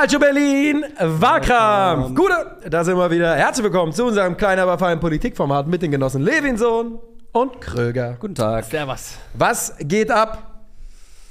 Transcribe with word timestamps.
Calcio 0.00 0.18
Berlin, 0.18 0.82
Wahlkampf. 0.98 2.14
Gute, 2.14 2.56
da 2.70 2.82
sind 2.84 2.96
wir 2.96 3.10
wieder. 3.10 3.34
Herzlich 3.36 3.64
willkommen 3.64 3.92
zu 3.92 4.06
unserem 4.06 4.34
kleinen, 4.34 4.58
aber 4.62 4.78
feinen 4.78 4.98
Politikformat 4.98 5.66
mit 5.66 5.82
den 5.82 5.90
Genossen 5.90 6.22
Levinson 6.22 6.98
und 7.32 7.60
Kröger. 7.60 8.16
Guten 8.18 8.34
Tag. 8.34 8.64
Servus. 8.64 9.18
Was 9.34 9.74
geht 9.78 10.10
ab? 10.10 10.62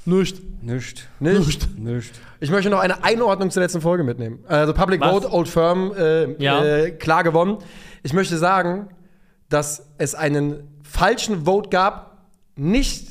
Nicht. 0.04 0.40
Nicht. 0.62 1.08
Nicht. 1.18 1.78
Nicht. 1.80 2.14
Ich 2.38 2.52
möchte 2.52 2.70
noch 2.70 2.78
eine 2.78 3.02
Einordnung 3.02 3.50
zur 3.50 3.60
letzten 3.60 3.80
Folge 3.80 4.04
mitnehmen. 4.04 4.44
Also 4.46 4.72
Public 4.72 5.00
Was? 5.00 5.10
Vote, 5.10 5.32
Old 5.32 5.48
Firm, 5.48 5.92
äh, 5.98 6.40
Ja. 6.40 6.64
äh, 6.64 6.90
klar 6.92 7.24
gewonnen. 7.24 7.58
Ich 8.04 8.12
möchte 8.12 8.38
sagen, 8.38 8.86
dass 9.48 9.84
es 9.98 10.14
einen 10.14 10.78
falschen 10.84 11.44
Vote 11.44 11.70
gab. 11.70 12.18
Nicht, 12.54 13.08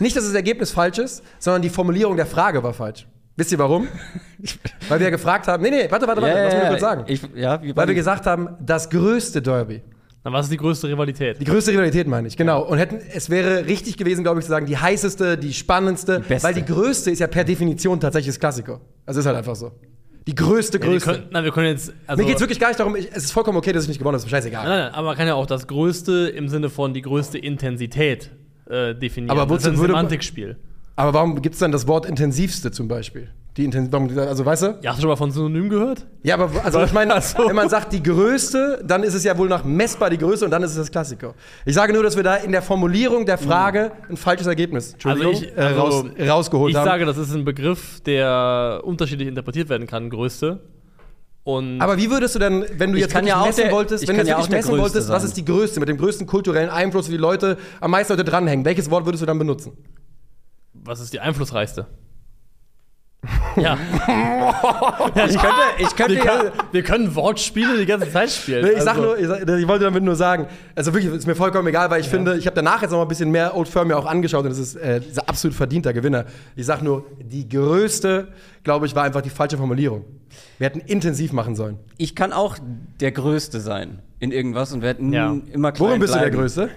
nicht, 0.00 0.16
dass 0.16 0.24
das 0.24 0.34
Ergebnis 0.34 0.72
falsch 0.72 0.98
ist, 0.98 1.22
sondern 1.38 1.62
die 1.62 1.70
Formulierung 1.70 2.16
der 2.16 2.26
Frage 2.26 2.64
war 2.64 2.74
falsch. 2.74 3.06
Wisst 3.40 3.52
ihr 3.52 3.58
warum? 3.58 3.88
Weil 4.90 5.00
wir 5.00 5.10
gefragt 5.10 5.48
haben. 5.48 5.62
Nee, 5.62 5.70
nee, 5.70 5.86
warte, 5.90 6.06
warte, 6.06 6.20
warte, 6.20 6.36
lass 6.44 6.54
mich 6.54 6.68
kurz 6.68 6.80
sagen. 6.82 7.04
Ich, 7.06 7.22
ja, 7.34 7.62
wie 7.62 7.74
Weil 7.74 7.88
wir 7.88 7.94
gesagt 7.94 8.26
haben, 8.26 8.50
das 8.60 8.90
größte 8.90 9.40
Derby. 9.40 9.80
Na, 10.22 10.30
was 10.30 10.44
ist 10.44 10.52
die 10.52 10.58
größte 10.58 10.88
Rivalität? 10.88 11.40
Die 11.40 11.46
größte 11.46 11.72
Rivalität 11.72 12.06
meine 12.06 12.28
ich, 12.28 12.36
genau. 12.36 12.60
Und 12.62 12.76
hätten, 12.76 12.98
es 13.14 13.30
wäre 13.30 13.64
richtig 13.64 13.96
gewesen, 13.96 14.24
glaube 14.24 14.40
ich, 14.40 14.44
zu 14.44 14.50
sagen, 14.50 14.66
die 14.66 14.76
heißeste, 14.76 15.38
die 15.38 15.54
spannendste. 15.54 16.20
beste. 16.20 16.46
weil 16.46 16.52
die 16.52 16.66
größte 16.66 17.10
ist 17.10 17.20
ja 17.20 17.28
per 17.28 17.44
Definition 17.44 17.98
tatsächlich 17.98 18.34
das 18.34 18.40
Klassiko. 18.40 18.78
Also 19.06 19.20
ist 19.20 19.26
halt 19.26 19.38
einfach 19.38 19.56
so. 19.56 19.72
Die 20.26 20.34
größte, 20.34 20.76
Ja, 20.76 20.84
wir 20.84 20.90
größte. 20.90 21.10
können, 21.12 21.26
na, 21.30 21.42
wir 21.42 21.50
können 21.50 21.68
jetzt. 21.68 21.94
Also, 22.06 22.20
Mir 22.22 22.26
geht 22.26 22.36
es 22.36 22.42
wirklich 22.42 22.60
gar 22.60 22.68
nicht 22.68 22.78
darum, 22.80 22.94
ich, 22.94 23.08
es 23.10 23.24
ist 23.24 23.32
vollkommen 23.32 23.56
okay, 23.56 23.72
dass 23.72 23.84
ich 23.84 23.88
nicht 23.88 24.00
gewonnen 24.00 24.16
habe, 24.16 24.18
ist 24.18 24.30
mir 24.30 24.36
scheißegal. 24.36 24.68
Nein, 24.68 24.78
nein, 24.80 24.92
aber 24.92 25.06
man 25.06 25.16
kann 25.16 25.26
ja 25.26 25.32
auch 25.34 25.46
das 25.46 25.66
größte 25.66 26.28
im 26.28 26.50
Sinne 26.50 26.68
von 26.68 26.92
die 26.92 27.00
größte 27.00 27.38
Intensität 27.38 28.30
äh, 28.68 28.94
definieren. 28.94 29.30
Aber 29.30 29.46
das 29.54 29.62
ist 29.62 29.68
ein 29.68 29.72
wozu 29.72 29.80
würde 29.80 29.92
man- 29.94 30.00
Semantikspiel. 30.00 30.58
Aber 30.96 31.14
warum 31.14 31.40
gibt 31.40 31.54
es 31.54 31.60
dann 31.60 31.72
das 31.72 31.86
Wort 31.86 32.06
intensivste 32.06 32.70
zum 32.70 32.88
Beispiel? 32.88 33.28
Die 33.56 33.64
Intensi 33.64 33.90
warum, 33.90 34.16
also 34.16 34.44
weißt 34.46 34.62
du? 34.62 34.78
Ja, 34.80 34.90
hast 34.90 34.98
du 34.98 35.02
schon 35.02 35.08
mal 35.10 35.16
von 35.16 35.32
Synonym 35.32 35.68
gehört? 35.70 36.06
Ja, 36.22 36.34
aber 36.36 36.50
also 36.64 36.82
ich 36.84 36.92
meine, 36.92 37.14
Ach 37.16 37.22
so. 37.22 37.48
wenn 37.48 37.56
man 37.56 37.68
sagt 37.68 37.92
die 37.92 38.02
größte, 38.02 38.82
dann 38.86 39.02
ist 39.02 39.14
es 39.14 39.24
ja 39.24 39.36
wohl 39.36 39.48
nach 39.48 39.64
messbar 39.64 40.08
die 40.08 40.18
größte 40.18 40.44
und 40.44 40.52
dann 40.52 40.62
ist 40.62 40.70
es 40.70 40.76
das 40.76 40.90
Klassiko. 40.90 41.34
Ich 41.66 41.74
sage 41.74 41.92
nur, 41.92 42.02
dass 42.04 42.14
wir 42.16 42.22
da 42.22 42.36
in 42.36 42.52
der 42.52 42.62
Formulierung 42.62 43.26
der 43.26 43.38
Frage 43.38 43.90
ein 44.08 44.16
falsches 44.16 44.46
Ergebnis 44.46 44.92
Entschuldigung, 44.92 45.32
Also 45.34 45.44
ich- 45.46 45.56
äh, 45.56 45.60
also 45.60 45.80
raus, 45.80 46.04
rausgeholt 46.28 46.70
Ich 46.70 46.76
haben. 46.76 46.84
sage, 46.84 47.04
das 47.06 47.18
ist 47.18 47.34
ein 47.34 47.44
Begriff, 47.44 48.00
der 48.02 48.82
unterschiedlich 48.84 49.26
interpretiert 49.26 49.68
werden 49.68 49.88
kann, 49.88 50.10
größte. 50.10 50.60
Und 51.42 51.80
Aber 51.80 51.96
wie 51.96 52.08
würdest 52.10 52.34
du 52.36 52.38
denn, 52.38 52.64
wenn 52.76 52.92
du 52.92 52.98
Ich 52.98 53.02
jetzt 53.02 53.14
wirklich 53.14 53.30
ja 53.30 53.42
messen 53.44 53.62
der- 53.64 53.72
wolltest, 53.72 54.02
ich 54.04 54.08
wenn 54.08 54.14
du 54.16 54.20
jetzt 54.20 54.28
ja 54.28 54.36
wirklich 54.36 54.50
messen 54.50 54.78
wolltest, 54.78 55.08
was 55.08 55.22
sein. 55.22 55.28
ist 55.28 55.36
die 55.36 55.44
größte 55.44 55.80
mit 55.80 55.88
dem 55.88 55.96
größten 55.96 56.26
kulturellen 56.26 56.68
Einfluss, 56.70 57.08
wie 57.08 57.12
die 57.12 57.18
Leute 57.18 57.56
am 57.80 57.90
meisten 57.90 58.12
Leute 58.12 58.24
dranhängen? 58.24 58.64
Welches 58.64 58.90
Wort 58.90 59.06
würdest 59.06 59.22
du 59.22 59.26
dann 59.26 59.38
benutzen? 59.38 59.72
Was 60.84 61.00
ist 61.00 61.12
die 61.12 61.20
einflussreichste? 61.20 61.86
ja. 63.56 63.76
Ich 65.28 65.36
könnte, 65.38 65.60
ich 65.78 65.94
könnte 65.96 66.14
Wir 66.14 66.24
ja. 66.24 66.36
können, 66.38 66.50
wir 66.72 66.82
können 66.82 67.14
Wortspiele 67.14 67.76
die 67.76 67.84
ganze 67.84 68.10
Zeit 68.10 68.30
spielen. 68.30 68.64
Nee, 68.64 68.70
ich 68.72 68.82
sag 68.82 68.96
Also- 68.96 69.02
nur, 69.08 69.18
ich, 69.18 69.26
sag, 69.26 69.42
ich 69.46 69.68
wollte 69.68 69.84
damit 69.84 70.02
nur 70.02 70.16
sagen, 70.16 70.46
also 70.74 70.94
wirklich, 70.94 71.12
ist 71.12 71.26
mir 71.26 71.34
vollkommen 71.34 71.68
egal, 71.68 71.90
weil 71.90 72.00
ich 72.00 72.08
finde, 72.08 72.38
ich 72.38 72.46
habe 72.46 72.54
danach 72.56 72.80
jetzt 72.80 72.92
noch 72.92 72.96
mal 72.98 73.02
ein 73.04 73.08
bisschen 73.08 73.30
mehr 73.30 73.54
Old 73.54 73.68
Firm 73.68 73.88
mir 73.88 73.98
auch 73.98 74.06
angeschaut 74.06 74.44
und 74.44 74.50
das 74.50 74.58
ist 74.58 74.74
äh, 74.76 75.02
absolut 75.26 75.54
verdienter 75.54 75.92
Gewinner. 75.92 76.24
Ich 76.56 76.64
sag 76.64 76.80
nur, 76.80 77.04
die 77.20 77.46
größte, 77.46 78.28
glaube 78.64 78.86
ich, 78.86 78.94
war 78.94 79.02
einfach 79.04 79.20
die 79.20 79.28
falsche 79.30 79.58
Formulierung. 79.58 80.04
Wir 80.58 80.66
hätten 80.66 80.80
intensiv 80.80 81.32
machen 81.32 81.54
sollen. 81.56 81.78
Ich 81.98 82.14
kann 82.16 82.32
auch 82.32 82.56
der 83.00 83.12
Größte 83.12 83.60
sein 83.60 83.98
in 84.18 84.32
irgendwas 84.32 84.72
und 84.72 84.80
werde 84.80 85.02
Ja. 85.04 85.36
immer 85.52 85.72
klein 85.72 85.88
Worin 85.88 86.00
bist 86.00 86.14
du 86.14 86.18
der 86.18 86.26
bleiben. 86.28 86.40
Größte? 86.40 86.70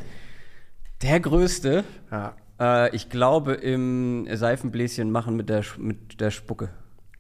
Der 1.04 1.20
Größte? 1.22 1.84
Ja. 2.12 2.34
Äh, 2.60 2.96
ich 2.96 3.10
glaube 3.10 3.54
im 3.54 4.28
Seifenbläschen 4.32 5.12
machen 5.12 5.36
mit 5.36 5.50
der, 5.50 5.64
Sch- 5.64 5.80
mit 5.80 6.20
der 6.22 6.32
Spucke. 6.32 6.70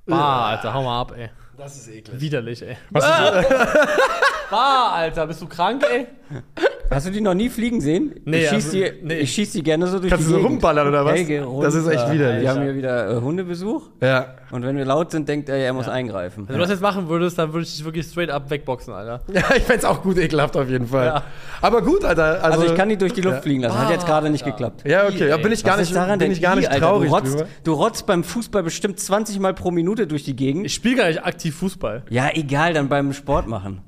Bah, 0.05 0.49
Alter, 0.49 0.73
hau 0.73 0.83
mal 0.83 0.99
ab, 1.01 1.13
ey. 1.15 1.29
Das 1.57 1.75
ist 1.77 1.88
eklig. 1.88 2.19
Widerlich, 2.19 2.61
ey. 2.61 2.77
bah, 4.49 4.91
Alter, 4.93 5.27
bist 5.27 5.41
du 5.41 5.47
krank, 5.47 5.83
ey? 5.89 6.07
Hast 6.93 7.07
du 7.07 7.11
die 7.11 7.21
noch 7.21 7.33
nie 7.33 7.49
fliegen 7.49 7.81
sehen? 7.81 8.15
Nee, 8.25 8.43
ich 8.43 8.49
schieß, 8.49 8.65
also, 8.65 8.77
die, 8.77 8.91
nee. 9.03 9.17
ich 9.19 9.31
schieß 9.33 9.51
die 9.53 9.63
gerne 9.63 9.87
so 9.87 9.99
durch 9.99 10.09
Kannst 10.11 10.27
die 10.27 10.31
du 10.33 10.39
so 10.39 10.45
rumballern 10.45 10.87
oder 10.87 11.05
was? 11.05 11.13
Helge, 11.15 11.45
Das 11.61 11.73
ist 11.75 11.87
echt 11.87 12.11
widerlich. 12.11 12.41
Wir 12.43 12.49
haben 12.49 12.61
hier 12.63 12.75
wieder 12.75 13.17
äh, 13.17 13.21
Hundebesuch 13.21 13.89
Ja. 14.01 14.35
und 14.51 14.63
wenn 14.63 14.77
wir 14.77 14.85
laut 14.85 15.11
sind, 15.11 15.27
denkt 15.29 15.49
er, 15.49 15.57
er 15.57 15.73
muss 15.73 15.87
eingreifen. 15.87 16.47
Wenn 16.47 16.55
du 16.55 16.61
das 16.61 16.69
jetzt 16.69 16.81
machen 16.81 17.09
würdest, 17.09 17.37
dann 17.39 17.53
würde 17.53 17.65
ich 17.65 17.75
dich 17.75 17.83
wirklich 17.85 18.05
straight 18.05 18.29
up 18.29 18.49
wegboxen, 18.49 18.93
Alter. 18.93 19.21
Ja, 19.33 19.43
ich 19.55 19.63
fänd's 19.63 19.85
auch 19.85 20.01
gut 20.03 20.17
ekelhaft 20.17 20.55
auf 20.57 20.69
jeden 20.69 20.87
Fall. 20.87 21.05
Ja. 21.07 21.23
Aber 21.61 21.81
gut, 21.81 22.05
Alter. 22.05 22.43
Also, 22.43 22.59
Also 22.61 22.65
ich 22.73 22.75
kann 22.77 22.89
die 22.89 22.97
durch 22.97 23.13
die 23.13 23.21
Luft 23.21 23.37
Ja. 23.37 23.41
fliegen 23.41 23.61
lassen. 23.61 23.77
Hat 23.79 23.89
jetzt 23.89 24.05
gerade 24.05 24.29
nicht 24.29 24.45
geklappt. 24.45 24.83
Ja, 24.87 25.05
okay. 25.07 25.29
Ja, 25.29 25.37
bin 25.37 25.51
ich 25.51 25.63
gar 25.63 25.73
Was 25.73 25.79
nicht, 25.81 25.89
ist 25.89 25.95
daran 25.95 26.19
bin 26.19 26.27
denn 26.27 26.31
ich 26.31 26.41
gar 26.41 26.55
nicht 26.55 26.69
Alter? 26.69 26.85
traurig 26.87 27.09
Du 27.09 27.15
rotzt, 27.15 27.45
du 27.63 27.73
rotzt 27.73 28.05
beim 28.05 28.23
Fußball 28.23 28.63
bestimmt 28.63 28.99
20 28.99 29.39
Mal 29.39 29.53
pro 29.53 29.71
Minute 29.71 30.07
durch 30.07 30.23
die 30.23 30.35
Gegend. 30.35 30.65
Ich 30.65 30.73
spiele 30.73 30.95
gar 30.97 31.07
nicht 31.07 31.23
aktiv 31.25 31.55
Fußball. 31.55 32.03
ja, 32.09 32.29
egal, 32.33 32.73
dann 32.73 32.89
beim 32.89 33.13
Sport 33.13 33.47
machen. 33.47 33.81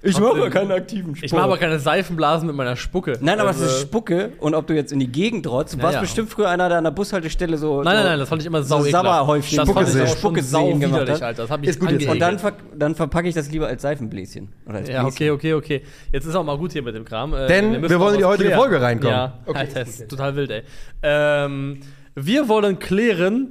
Ich 0.00 0.18
mache 0.20 0.48
keinen 0.50 0.70
aktiven 0.70 1.16
Sport. 1.16 1.24
Ich 1.26 1.32
mache 1.32 1.42
aber 1.42 1.58
keine 1.58 1.80
Seifenblasen 1.80 2.46
mit 2.46 2.54
meiner 2.54 2.76
Spucke. 2.76 3.18
Nein, 3.20 3.40
aber 3.40 3.48
Also- 3.48 3.64
es 3.64 3.72
ist 3.72 3.80
Spucke 3.82 4.32
und 4.38 4.54
ob 4.54 4.66
du 4.68 4.74
jetzt 4.74 4.92
in 4.92 5.00
die 5.00 5.10
Gegend 5.10 5.46
rotzt, 5.48 5.74
du 5.74 5.82
warst 5.82 5.94
ja. 5.94 6.00
bestimmt 6.00 6.30
früher 6.30 6.48
einer, 6.48 6.68
der 6.68 6.78
an 6.78 6.84
der 6.84 6.92
Bushaltestelle 6.92 7.58
so. 7.58 7.82
Nein, 7.82 7.96
nein, 7.96 8.04
nein, 8.04 8.18
das 8.20 8.28
fand 8.28 8.40
ich 8.42 8.46
immer 8.46 8.62
sau 8.62 8.80
so. 8.82 8.90
Sabberhäufchen 8.90 9.56
Das 9.58 9.68
fand 9.68 9.88
ich 9.88 9.94
Spucke 9.94 10.02
auch 10.04 10.08
sehen. 10.08 10.18
Spucke 10.18 10.42
sau 10.42 10.66
sehen 10.68 10.80
gemacht 10.80 11.00
widerlich, 11.02 11.14
hat. 11.16 11.22
Alter. 11.28 11.42
Das 11.42 11.50
hab 11.50 11.62
ich 11.64 11.68
Ist 11.70 11.80
gut 11.80 11.90
jetzt. 11.90 12.06
Und 12.08 12.18
dann, 12.20 12.38
ver 12.38 12.52
dann 12.76 12.94
verpacke 12.94 13.28
ich 13.28 13.34
das 13.34 13.50
lieber 13.50 13.66
als 13.66 13.82
Seifenbläschen. 13.82 14.52
Oder 14.66 14.76
als 14.78 14.88
Ja, 14.88 15.02
Bläschen. 15.02 15.14
okay, 15.16 15.30
okay, 15.32 15.54
okay. 15.54 15.82
Jetzt 16.12 16.26
ist 16.26 16.34
auch 16.36 16.44
mal 16.44 16.56
gut 16.58 16.72
hier 16.72 16.82
mit 16.82 16.94
dem 16.94 17.04
Kram. 17.04 17.34
Äh, 17.34 17.48
Denn 17.48 17.72
müssen 17.80 17.90
wir 17.90 17.98
wollen 17.98 18.14
in 18.14 18.20
die 18.20 18.24
heutige 18.24 18.50
klären. 18.50 18.60
Folge 18.60 18.80
reinkommen. 18.80 19.12
Ja, 19.12 19.38
Okay, 19.46 19.58
Alter, 19.58 19.82
ist 19.82 20.08
total 20.08 20.36
wild, 20.36 20.50
ey. 20.52 20.62
Ähm, 21.02 21.80
wir 22.14 22.48
wollen 22.48 22.78
klären, 22.78 23.48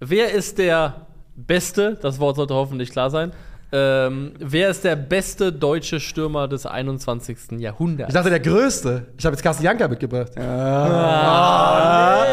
wer 0.00 0.30
ist 0.32 0.58
der 0.58 1.06
Beste, 1.36 1.96
das 2.02 2.18
Wort 2.20 2.36
sollte 2.36 2.52
hoffentlich 2.54 2.90
klar 2.90 3.08
sein, 3.10 3.32
ähm, 3.70 4.32
wer 4.38 4.70
ist 4.70 4.84
der 4.84 4.96
beste 4.96 5.52
deutsche 5.52 6.00
Stürmer 6.00 6.48
des 6.48 6.64
21. 6.66 7.58
Jahrhunderts? 7.58 8.08
Ich 8.10 8.14
dachte, 8.14 8.30
der 8.30 8.40
Größte. 8.40 9.06
Ich 9.18 9.24
habe 9.26 9.34
jetzt 9.34 9.42
Carsten 9.42 9.64
Janka 9.64 9.86
mitgebracht. 9.88 10.32
Ah, 10.38 12.24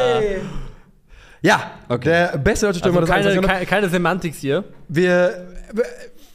Ja, 1.41 1.71
Okay. 1.89 2.05
der 2.09 2.37
beste 2.37 2.65
deutsche 2.67 2.79
Stürmer 2.79 3.01
also 3.01 3.11
des 3.13 3.15
keine, 3.15 3.29
21. 3.29 3.51
keine, 3.51 3.65
keine 3.65 3.89
Semantik 3.89 4.33
hier. 4.35 4.63
Wir, 4.87 5.47
wir, 5.73 5.83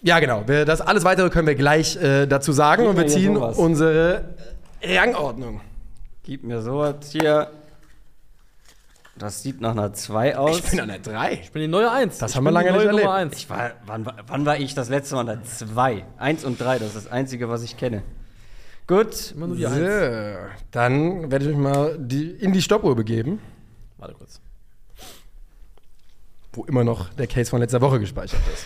ja 0.02 0.18
genau, 0.20 0.42
wir, 0.46 0.64
das 0.64 0.80
alles 0.80 1.04
weitere 1.04 1.30
können 1.30 1.46
wir 1.48 1.54
gleich 1.56 1.96
äh, 1.96 2.26
dazu 2.26 2.52
sagen 2.52 2.82
Gib 2.82 2.90
und 2.90 2.96
wir 2.98 3.06
ziehen 3.06 3.34
sowas. 3.34 3.56
unsere 3.58 4.24
Rangordnung. 4.82 5.60
Gib 6.22 6.44
mir 6.44 6.60
sowas 6.62 6.96
hier. 7.10 7.48
Das 9.20 9.42
sieht 9.42 9.60
nach 9.60 9.72
einer 9.72 9.92
2 9.92 10.36
aus. 10.38 10.58
Ich 10.60 10.70
bin 10.70 10.80
an 10.80 10.88
der 10.88 10.98
3. 10.98 11.32
Ich 11.34 11.52
bin 11.52 11.60
die 11.60 11.68
neue 11.68 11.90
Eins. 11.92 12.16
Das 12.18 12.30
ich 12.30 12.36
haben 12.38 12.44
wir 12.44 12.50
lange 12.52 12.72
nicht 12.72 12.78
Nummer 12.78 12.88
erlebt. 12.90 13.08
Eins. 13.08 13.36
Ich 13.36 13.50
war, 13.50 13.72
wann, 13.84 14.06
war- 14.06 14.16
wann 14.26 14.46
war 14.46 14.56
ich 14.58 14.74
das 14.74 14.88
letzte 14.88 15.14
Mal 15.14 15.20
an 15.20 15.26
der 15.26 15.44
2? 15.44 16.04
1 16.16 16.44
und 16.44 16.58
3, 16.58 16.78
das 16.78 16.88
ist 16.88 16.96
das 16.96 17.06
Einzige, 17.12 17.50
was 17.50 17.62
ich 17.62 17.76
kenne. 17.76 18.02
Gut. 18.86 19.32
Immer 19.36 19.48
nur 19.48 19.56
die 19.56 19.62
So, 19.62 19.68
Eins. 19.68 20.38
dann 20.70 21.30
werde 21.30 21.44
ich 21.44 21.50
mich 21.50 21.58
mal 21.60 21.98
die, 21.98 22.30
in 22.30 22.52
die 22.54 22.62
Stoppuhr 22.62 22.96
begeben, 22.96 23.40
Warte 23.98 24.14
kurz. 24.14 24.40
wo 26.54 26.64
immer 26.64 26.82
noch 26.82 27.10
der 27.10 27.26
Case 27.26 27.50
von 27.50 27.60
letzter 27.60 27.80
Woche 27.82 28.00
gespeichert 28.00 28.40
ist. 28.54 28.64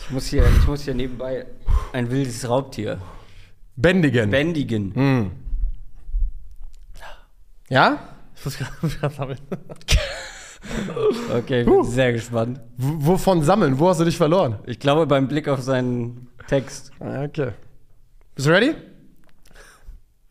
Ich 0.00 0.10
muss 0.10 0.26
hier, 0.28 0.46
ich 0.48 0.66
muss 0.66 0.82
hier 0.84 0.94
nebenbei 0.94 1.44
ein 1.92 2.10
wildes 2.10 2.48
Raubtier 2.48 2.98
Bändigen. 3.76 4.30
bändigen. 4.30 4.94
Hm. 4.94 5.30
Ja? 7.68 7.98
Ich 8.46 8.82
muss 8.82 8.98
gerade 9.00 9.14
sammeln. 9.14 9.38
Okay, 11.32 11.60
ich 11.60 11.66
bin 11.66 11.84
sehr 11.84 12.12
gespannt. 12.12 12.58
W 12.76 12.92
wovon 12.98 13.42
sammeln? 13.42 13.78
Wo 13.78 13.88
hast 13.88 14.00
du 14.00 14.04
dich 14.04 14.16
verloren? 14.16 14.58
Ich 14.66 14.80
glaube 14.80 15.06
beim 15.06 15.28
Blick 15.28 15.46
auf 15.48 15.60
seinen 15.62 16.28
Text. 16.48 16.90
Ah, 17.00 17.22
Okay. 17.22 17.52
Bist 18.34 18.48
du 18.48 18.52
ready? 18.52 18.74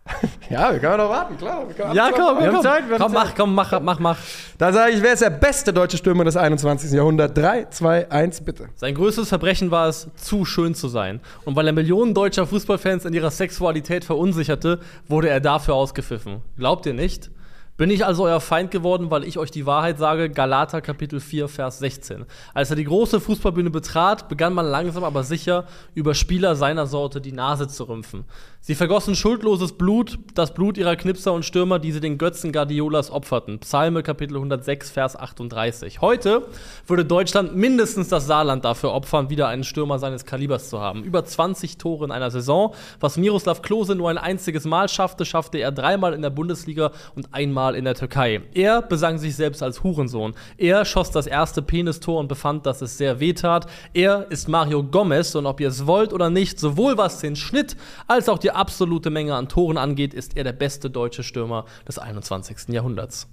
ja, 0.49 0.71
wir 0.71 0.79
können 0.79 0.97
noch 0.97 1.09
warten, 1.09 1.37
klar. 1.37 1.67
Wir 1.67 1.75
können 1.75 1.93
Ja, 1.95 2.09
komm, 2.11 2.39
Wir 2.39 2.47
haben 2.47 2.53
komm. 2.55 2.63
Zeit, 2.63 2.87
wir 2.89 2.95
haben 2.97 3.01
komm, 3.03 3.13
Zeit. 3.13 3.25
mach, 3.25 3.35
komm, 3.35 3.55
mach, 3.55 3.81
mach, 3.81 3.99
mach. 3.99 4.17
Da 4.57 4.71
sage 4.71 4.93
ich, 4.93 5.01
wer 5.01 5.13
ist 5.13 5.21
der 5.21 5.29
beste 5.29 5.73
deutsche 5.73 5.97
Stürmer 5.97 6.23
des 6.23 6.37
21. 6.37 6.91
Jahrhunderts? 6.91 7.33
3, 7.33 7.65
2, 7.69 8.11
1, 8.11 8.41
bitte. 8.41 8.69
Sein 8.75 8.95
größtes 8.95 9.27
Verbrechen 9.29 9.71
war 9.71 9.87
es, 9.89 10.07
zu 10.15 10.45
schön 10.45 10.75
zu 10.75 10.87
sein. 10.87 11.19
Und 11.45 11.55
weil 11.57 11.67
er 11.67 11.73
Millionen 11.73 12.13
deutscher 12.13 12.45
Fußballfans 12.47 13.03
in 13.05 13.13
ihrer 13.13 13.31
Sexualität 13.31 14.05
verunsicherte, 14.05 14.79
wurde 15.07 15.29
er 15.29 15.39
dafür 15.41 15.75
ausgepfiffen. 15.75 16.41
Glaubt 16.57 16.85
ihr 16.85 16.93
nicht? 16.93 17.29
Bin 17.77 17.91
ich 17.91 18.03
also 18.03 18.23
euer 18.23 18.41
Feind 18.41 18.71
geworden, 18.71 19.11
weil 19.11 19.23
ich 19.23 19.37
euch 19.37 19.51
die 19.51 19.67
Wahrheit 19.67 19.99
sage? 19.99 20.31
Galater 20.31 20.81
Kapitel 20.81 21.19
4, 21.19 21.47
Vers 21.47 21.77
16. 21.77 22.25
Als 22.55 22.71
er 22.71 22.75
die 22.75 22.85
große 22.85 23.19
Fußballbühne 23.21 23.69
betrat, 23.69 24.29
begann 24.29 24.53
man 24.53 24.65
langsam 24.65 25.03
aber 25.03 25.23
sicher 25.23 25.65
über 25.93 26.15
Spieler 26.15 26.55
seiner 26.55 26.87
Sorte 26.87 27.21
die 27.21 27.33
Nase 27.33 27.67
zu 27.67 27.83
rümpfen. 27.83 28.25
Sie 28.59 28.75
vergossen 28.75 29.15
schuldloses 29.15 29.73
Blut, 29.73 30.19
das 30.33 30.53
Blut 30.53 30.77
ihrer 30.77 30.97
Knipser 30.97 31.31
und 31.31 31.45
Stürmer, 31.45 31.79
die 31.79 31.93
sie 31.93 32.01
den 32.01 32.17
Götzen 32.17 32.51
Guardiolas 32.51 33.11
opferten. 33.11 33.59
Psalme 33.59 34.03
Kapitel 34.03 34.35
106, 34.35 34.89
Vers 34.89 35.15
38. 35.15 36.01
Heute 36.01 36.47
würde 36.85 37.05
Deutschland 37.05 37.55
mindestens 37.55 38.09
das 38.09 38.27
Saarland 38.27 38.65
dafür 38.65 38.91
opfern, 38.91 39.29
wieder 39.29 39.47
einen 39.47 39.63
Stürmer 39.63 39.99
seines 39.99 40.25
Kalibers 40.25 40.69
zu 40.69 40.81
haben. 40.81 41.03
Über 41.03 41.23
20 41.23 41.77
Tore 41.77 42.03
in 42.03 42.11
einer 42.11 42.29
Saison. 42.29 42.73
Was 42.99 43.15
Miroslav 43.15 43.61
Klose 43.61 43.95
nur 43.95 44.09
ein 44.09 44.17
einziges 44.17 44.65
Mal 44.65 44.89
schaffte, 44.89 45.23
schaffte 45.23 45.59
er 45.59 45.71
dreimal 45.71 46.13
in 46.13 46.21
der 46.21 46.31
Bundesliga 46.31 46.91
und 47.15 47.33
einmal 47.33 47.73
in 47.73 47.85
der 47.85 47.95
Türkei. 47.95 48.41
Er 48.53 48.81
besang 48.81 49.17
sich 49.17 49.37
selbst 49.37 49.63
als 49.63 49.83
Hurensohn. 49.83 50.33
Er 50.57 50.83
schoss 50.83 51.11
das 51.11 51.27
erste 51.27 51.61
Penistor 51.61 52.19
und 52.19 52.27
befand, 52.27 52.65
dass 52.65 52.81
es 52.81 52.97
sehr 52.97 53.21
weh 53.21 53.31
tat. 53.31 53.67
Er 53.93 54.29
ist 54.29 54.49
Mario 54.49 54.83
Gomez 54.83 55.35
und 55.35 55.45
ob 55.45 55.61
ihr 55.61 55.69
es 55.69 55.87
wollt 55.87 56.11
oder 56.11 56.29
nicht, 56.29 56.59
sowohl 56.59 56.97
was 56.97 57.19
den 57.19 57.37
Schnitt 57.37 57.77
als 58.07 58.27
auch 58.27 58.39
die 58.39 58.56
absolute 58.57 59.09
Menge 59.09 59.35
an 59.35 59.47
Toren 59.47 59.77
angeht, 59.77 60.13
ist 60.13 60.35
er 60.35 60.43
der 60.43 60.51
beste 60.53 60.89
deutsche 60.89 61.23
Stürmer 61.23 61.65
des 61.87 61.99
21. 61.99 62.69
Jahrhunderts. 62.69 63.27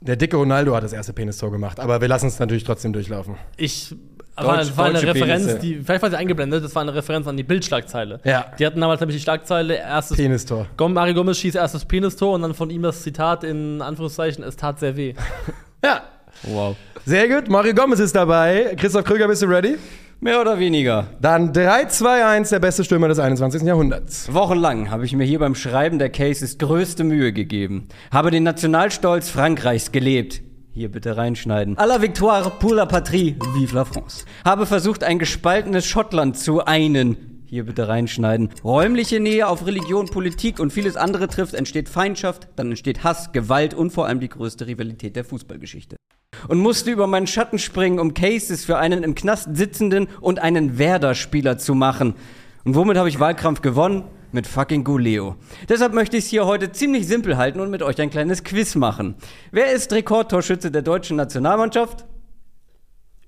Der 0.00 0.16
dicke 0.16 0.36
Ronaldo 0.36 0.74
hat 0.74 0.84
das 0.84 0.92
erste 0.92 1.12
Penistor 1.12 1.50
gemacht, 1.50 1.80
aber 1.80 2.00
wir 2.00 2.08
lassen 2.08 2.26
es 2.28 2.38
natürlich 2.38 2.64
trotzdem 2.64 2.92
durchlaufen. 2.92 3.34
Ich 3.56 3.94
war, 4.36 4.58
Deutsch- 4.58 4.76
war 4.76 4.84
eine 4.86 5.02
Referenz, 5.02 5.46
Penisse. 5.46 5.58
die, 5.58 5.76
vielleicht 5.82 6.02
war 6.02 6.10
sie 6.10 6.16
eingeblendet, 6.18 6.62
das 6.62 6.74
war 6.74 6.82
eine 6.82 6.94
Referenz 6.94 7.26
an 7.26 7.36
die 7.36 7.42
Bildschlagzeile. 7.42 8.20
Ja. 8.22 8.52
Die 8.58 8.66
hatten 8.66 8.80
damals 8.80 9.00
nämlich 9.00 9.16
die 9.16 9.22
Schlagzeile, 9.22 9.74
erstes 9.76 10.16
Penistor. 10.18 10.66
Mario 10.78 11.14
Gomez 11.14 11.38
schießt 11.38 11.56
erstes 11.56 11.84
Penistor 11.86 12.34
und 12.34 12.42
dann 12.42 12.54
von 12.54 12.68
ihm 12.70 12.82
das 12.82 13.02
Zitat 13.02 13.42
in 13.42 13.80
Anführungszeichen, 13.80 14.44
es 14.44 14.56
tat 14.56 14.78
sehr 14.78 14.96
weh. 14.96 15.14
Ja, 15.82 16.02
Wow. 16.42 16.76
sehr 17.06 17.28
gut. 17.28 17.48
Mario 17.48 17.74
Gomez 17.74 17.98
ist 17.98 18.14
dabei. 18.14 18.76
Christoph 18.78 19.04
Krüger, 19.04 19.26
bist 19.26 19.40
du 19.42 19.46
ready? 19.46 19.76
Mehr 20.20 20.40
oder 20.40 20.58
weniger. 20.58 21.08
Dann 21.20 21.52
3, 21.52 21.84
2, 21.86 22.24
1, 22.24 22.48
der 22.48 22.58
beste 22.58 22.84
Stürmer 22.84 23.08
des 23.08 23.18
21. 23.18 23.62
Jahrhunderts. 23.62 24.32
Wochenlang 24.32 24.90
habe 24.90 25.04
ich 25.04 25.14
mir 25.14 25.24
hier 25.24 25.38
beim 25.38 25.54
Schreiben 25.54 25.98
der 25.98 26.08
Cases 26.08 26.56
größte 26.56 27.04
Mühe 27.04 27.32
gegeben. 27.34 27.88
Habe 28.10 28.30
den 28.30 28.42
Nationalstolz 28.42 29.28
Frankreichs 29.28 29.92
gelebt. 29.92 30.40
Hier 30.72 30.90
bitte 30.90 31.16
reinschneiden. 31.16 31.76
À 31.76 31.86
la 31.86 32.00
victoire 32.00 32.58
pour 32.58 32.74
la 32.74 32.86
patrie, 32.86 33.36
vive 33.54 33.74
la 33.74 33.84
France. 33.84 34.24
Habe 34.44 34.64
versucht, 34.64 35.04
ein 35.04 35.18
gespaltenes 35.18 35.86
Schottland 35.86 36.38
zu 36.38 36.64
einen. 36.64 37.44
Hier 37.46 37.64
bitte 37.64 37.86
reinschneiden. 37.86 38.50
Räumliche 38.64 39.20
Nähe 39.20 39.46
auf 39.48 39.66
Religion, 39.66 40.06
Politik 40.06 40.58
und 40.58 40.72
vieles 40.72 40.96
andere 40.96 41.28
trifft, 41.28 41.54
entsteht 41.54 41.88
Feindschaft, 41.88 42.48
dann 42.56 42.68
entsteht 42.68 43.04
Hass, 43.04 43.32
Gewalt 43.32 43.74
und 43.74 43.90
vor 43.90 44.06
allem 44.06 44.20
die 44.20 44.28
größte 44.28 44.66
Rivalität 44.66 45.14
der 45.14 45.24
Fußballgeschichte. 45.24 45.96
Und 46.48 46.58
musste 46.58 46.90
über 46.90 47.06
meinen 47.06 47.26
Schatten 47.26 47.58
springen, 47.58 47.98
um 47.98 48.14
Cases 48.14 48.64
für 48.64 48.78
einen 48.78 49.02
im 49.02 49.14
Knast 49.14 49.56
sitzenden 49.56 50.08
und 50.20 50.38
einen 50.38 50.78
Werder-Spieler 50.78 51.58
zu 51.58 51.74
machen. 51.74 52.14
Und 52.64 52.74
womit 52.74 52.96
habe 52.96 53.08
ich 53.08 53.20
Wahlkampf 53.20 53.62
gewonnen? 53.62 54.04
Mit 54.32 54.46
fucking 54.46 54.84
Guleo. 54.84 55.36
Deshalb 55.68 55.94
möchte 55.94 56.16
ich 56.16 56.24
es 56.24 56.30
hier 56.30 56.46
heute 56.46 56.72
ziemlich 56.72 57.06
simpel 57.06 57.36
halten 57.36 57.60
und 57.60 57.70
mit 57.70 57.82
euch 57.82 58.00
ein 58.00 58.10
kleines 58.10 58.44
Quiz 58.44 58.74
machen. 58.74 59.14
Wer 59.52 59.72
ist 59.72 59.92
Rekordtorschütze 59.92 60.70
der 60.70 60.82
deutschen 60.82 61.16
Nationalmannschaft? 61.16 62.04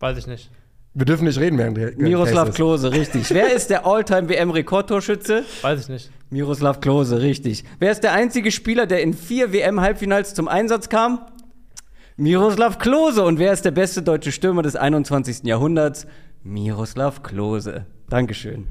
Weiß 0.00 0.18
ich 0.18 0.26
nicht. 0.26 0.50
Wir 0.94 1.06
dürfen 1.06 1.26
nicht 1.26 1.38
reden 1.38 1.58
während 1.58 1.76
der 1.76 1.92
Miroslav 1.96 2.46
Cases. 2.46 2.54
Klose, 2.56 2.92
richtig. 2.92 3.30
Wer 3.34 3.54
ist 3.54 3.70
der 3.70 3.86
All-Time-WM-Rekordtorschütze? 3.86 5.44
Weiß 5.62 5.82
ich 5.82 5.88
nicht. 5.88 6.10
Miroslav 6.30 6.80
Klose, 6.80 7.22
richtig. 7.22 7.64
Wer 7.78 7.92
ist 7.92 8.00
der 8.00 8.12
einzige 8.12 8.50
Spieler, 8.50 8.86
der 8.86 9.02
in 9.02 9.14
vier 9.14 9.52
WM-Halbfinals 9.52 10.34
zum 10.34 10.48
Einsatz 10.48 10.88
kam? 10.88 11.20
Miroslav 12.18 12.78
Klose. 12.78 13.24
Und 13.24 13.38
wer 13.38 13.52
ist 13.52 13.64
der 13.64 13.70
beste 13.70 14.02
deutsche 14.02 14.32
Stürmer 14.32 14.62
des 14.62 14.74
21. 14.76 15.44
Jahrhunderts? 15.44 16.06
Miroslav 16.42 17.22
Klose. 17.22 17.86
Dankeschön. 18.10 18.66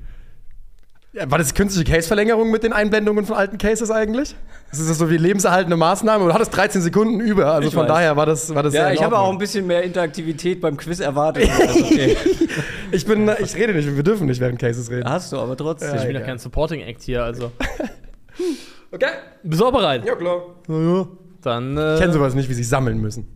Ja, 1.14 1.32
war 1.32 1.38
das 1.38 1.54
künstliche 1.54 1.90
Case-Verlängerung 1.92 2.52
mit 2.52 2.64
den 2.64 2.74
Einblendungen 2.74 3.26
von 3.26 3.38
alten 3.38 3.58
Cases 3.58 3.90
eigentlich? 3.90 4.36
Das 4.70 4.80
ist 4.80 4.90
das 4.90 4.98
so 4.98 5.10
wie 5.10 5.16
lebenserhaltende 5.18 5.78
Maßnahme 5.78 6.26
du 6.26 6.34
hattest 6.34 6.56
13 6.56 6.82
Sekunden 6.82 7.22
über. 7.22 7.54
Also 7.54 7.70
Ich 7.70 7.74
von 7.74 7.84
weiß. 7.84 7.88
daher 7.88 8.18
war 8.18 8.26
das, 8.26 8.54
war 8.54 8.64
das 8.64 8.74
Ja, 8.74 8.92
ich 8.92 9.02
habe 9.02 9.18
auch 9.18 9.32
ein 9.32 9.38
bisschen 9.38 9.66
mehr 9.66 9.82
Interaktivität 9.82 10.60
beim 10.60 10.76
Quiz 10.76 11.00
erwartet. 11.00 11.50
Also 11.60 11.86
okay. 11.86 12.18
Ich 12.92 13.06
bin, 13.06 13.30
ich 13.40 13.56
rede 13.56 13.74
nicht, 13.74 13.96
wir 13.96 14.04
dürfen 14.04 14.28
nicht 14.28 14.40
während 14.42 14.60
Cases 14.60 14.90
reden. 14.92 15.10
Hast 15.10 15.32
du 15.32 15.38
aber 15.40 15.56
trotzdem. 15.58 15.96
Ich 15.96 16.04
bin 16.06 16.16
ja 16.16 16.22
kein 16.22 16.38
Supporting 16.38 16.82
Act 16.82 17.02
hier, 17.04 17.24
also. 17.24 17.52
Okay. 18.90 19.08
Bist 19.44 19.60
du 19.62 19.66
auch 19.66 19.72
bereit? 19.74 20.06
Ja, 20.06 20.16
klar. 20.16 20.42
Dann. 21.42 21.78
Äh, 21.78 21.96
Ich 21.96 22.00
kenne 22.00 22.14
sowas 22.14 22.36
nicht, 22.36 22.48
wie 22.50 22.54
sie 22.54 22.64
sammeln 22.64 23.02
müssen. 23.02 23.28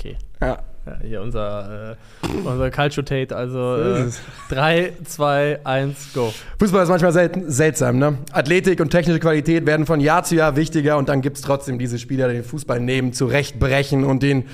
Okay. 0.00 0.16
Ja. 0.40 0.58
Ja, 0.86 0.98
hier 1.02 1.20
unser, 1.20 1.92
äh, 2.22 2.26
unser 2.42 2.70
Culture 2.70 3.04
Tate, 3.04 3.36
also 3.36 3.76
So 3.76 3.82
äh, 3.82 4.00
ist 4.00 4.06
es. 4.06 4.20
3, 4.48 4.92
2, 5.04 5.60
1, 5.62 6.14
go. 6.14 6.32
Fußball 6.58 6.84
ist 6.84 6.88
manchmal 6.88 7.12
selten, 7.12 7.50
seltsam, 7.50 7.98
ne? 7.98 8.16
Athletik 8.32 8.80
und 8.80 8.88
technische 8.88 9.20
Qualität 9.20 9.66
werden 9.66 9.84
von 9.84 10.00
Jahr 10.00 10.24
zu 10.24 10.36
Jahr 10.36 10.56
wichtiger 10.56 10.96
und 10.96 11.10
dann 11.10 11.20
gibt 11.20 11.36
es 11.36 11.42
trotzdem 11.42 11.78
diese 11.78 11.98
Spieler, 11.98 12.28
die 12.28 12.34
den 12.36 12.44
Fußball 12.44 12.80
nehmen, 12.80 13.12
zurechtbrechen 13.12 14.04
und 14.04 14.22
den 14.22 14.46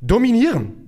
dominieren. 0.00 0.85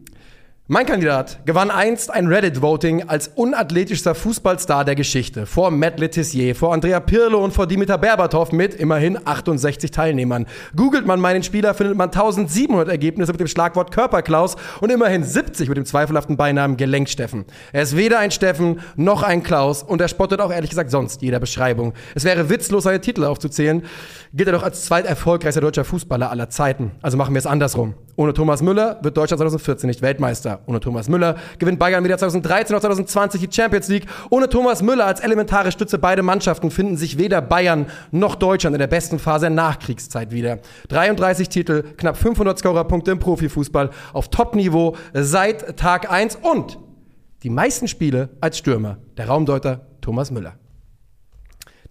Mein 0.71 0.85
Kandidat 0.85 1.47
gewann 1.47 1.71
einst 1.71 2.11
ein 2.11 2.27
Reddit-Voting 2.27 3.09
als 3.09 3.29
unathletischster 3.29 4.15
Fußballstar 4.15 4.85
der 4.85 4.97
Geschichte. 4.97 5.47
Vor 5.47 5.71
Matt 5.71 5.99
Letizier, 5.99 6.55
vor 6.55 6.75
Andrea 6.75 7.01
Pirlo 7.01 7.43
und 7.43 7.55
vor 7.55 7.67
Dimitar 7.67 7.97
Berbatov 7.97 8.53
mit 8.53 8.75
immerhin 8.75 9.19
68 9.25 9.91
Teilnehmern. 9.91 10.45
Googelt 10.77 11.07
man 11.07 11.21
meinen 11.21 11.43
Spieler, 11.43 11.73
findet 11.73 11.97
man 11.97 12.11
1700 12.11 12.87
Ergebnisse 12.91 13.33
mit 13.33 13.41
dem 13.41 13.47
Schlagwort 13.47 13.93
Körperklaus 13.93 14.57
und 14.83 14.93
immerhin 14.93 15.25
70 15.25 15.71
mit 15.71 15.79
dem 15.79 15.87
zweifelhaften 15.87 16.37
Beinamen 16.37 16.77
Gelenksteffen. 16.77 17.47
Er 17.73 17.81
ist 17.81 17.97
weder 17.97 18.19
ein 18.19 18.31
Steffen 18.31 18.81
noch 18.95 19.23
ein 19.23 19.43
Klaus 19.43 19.83
und 19.83 20.03
er 20.03 20.09
spottet 20.09 20.43
auch 20.43 20.53
ehrlich 20.53 20.69
gesagt 20.69 20.91
sonst 20.91 21.23
jeder 21.23 21.41
Beschreibung. 21.41 21.95
Es 22.15 22.25
wäre 22.25 22.51
witzlos, 22.51 22.85
seine 22.85 23.01
Titel 23.01 23.25
aufzuzählen, 23.25 23.87
gilt 24.35 24.51
er 24.51 24.53
doch 24.53 24.65
als 24.65 24.85
zweiterfolgreichster 24.85 25.63
deutscher 25.63 25.87
Fußballer 25.87 26.31
aller 26.31 26.51
Zeiten. 26.51 26.91
Also 27.01 27.17
machen 27.17 27.33
wir 27.33 27.39
es 27.39 27.47
andersrum. 27.47 27.95
Ohne 28.19 28.35
Thomas 28.35 28.63
Müller 28.63 28.99
wird 29.01 29.17
Deutschland 29.17 29.39
2014 29.39 29.87
nicht 29.87 30.03
Weltmeister. 30.03 30.59
Ohne 30.67 30.81
Thomas 30.81 31.09
Müller 31.09 31.37
gewinnt 31.61 31.79
Bayern 31.79 32.03
wieder 32.03 32.19
2013 32.19 32.75
oder 32.75 32.81
2020 32.81 33.41
die 33.41 33.55
Champions 33.55 33.87
League. 33.87 34.07
Ohne 34.31 34.49
Thomas 34.49 34.83
Müller 34.83 35.07
als 35.07 35.21
elementare 35.21 35.71
Stütze 35.71 36.01
beider 36.01 36.25
Mannschaften 36.25 36.73
finden 36.73 36.97
sich 36.97 37.17
weder 37.17 37.41
Bayern 37.41 37.87
noch 38.11 38.35
Deutschland 38.35 38.75
in 38.75 38.81
der 38.81 38.89
besten 38.89 39.21
Phase 39.21 39.43
der 39.43 39.51
Nachkriegszeit 39.51 40.33
wieder. 40.33 40.59
33 40.89 41.49
Titel, 41.49 41.85
knapp 41.97 42.17
500 42.17 42.59
Scorerpunkte 42.59 43.13
im 43.13 43.21
Profifußball 43.21 43.91
auf 44.13 44.27
Top-Niveau 44.31 44.97
seit 45.15 45.77
Tag 45.77 46.11
1 46.11 46.41
und 46.43 46.77
die 47.45 47.51
meisten 47.51 47.87
Spiele 47.87 48.31
als 48.41 48.59
Stürmer. 48.59 48.97
Der 49.17 49.29
Raumdeuter 49.29 49.87
Thomas 50.01 50.33
Müller. 50.33 50.55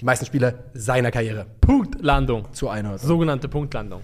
Die 0.02 0.06
meisten 0.06 0.26
Spiele 0.26 0.66
seiner 0.74 1.10
Karriere. 1.10 1.46
Punktlandung. 1.62 2.52
Zu 2.52 2.68
einer. 2.68 2.98
Sogenannte 2.98 3.48
Punktlandung. 3.48 4.02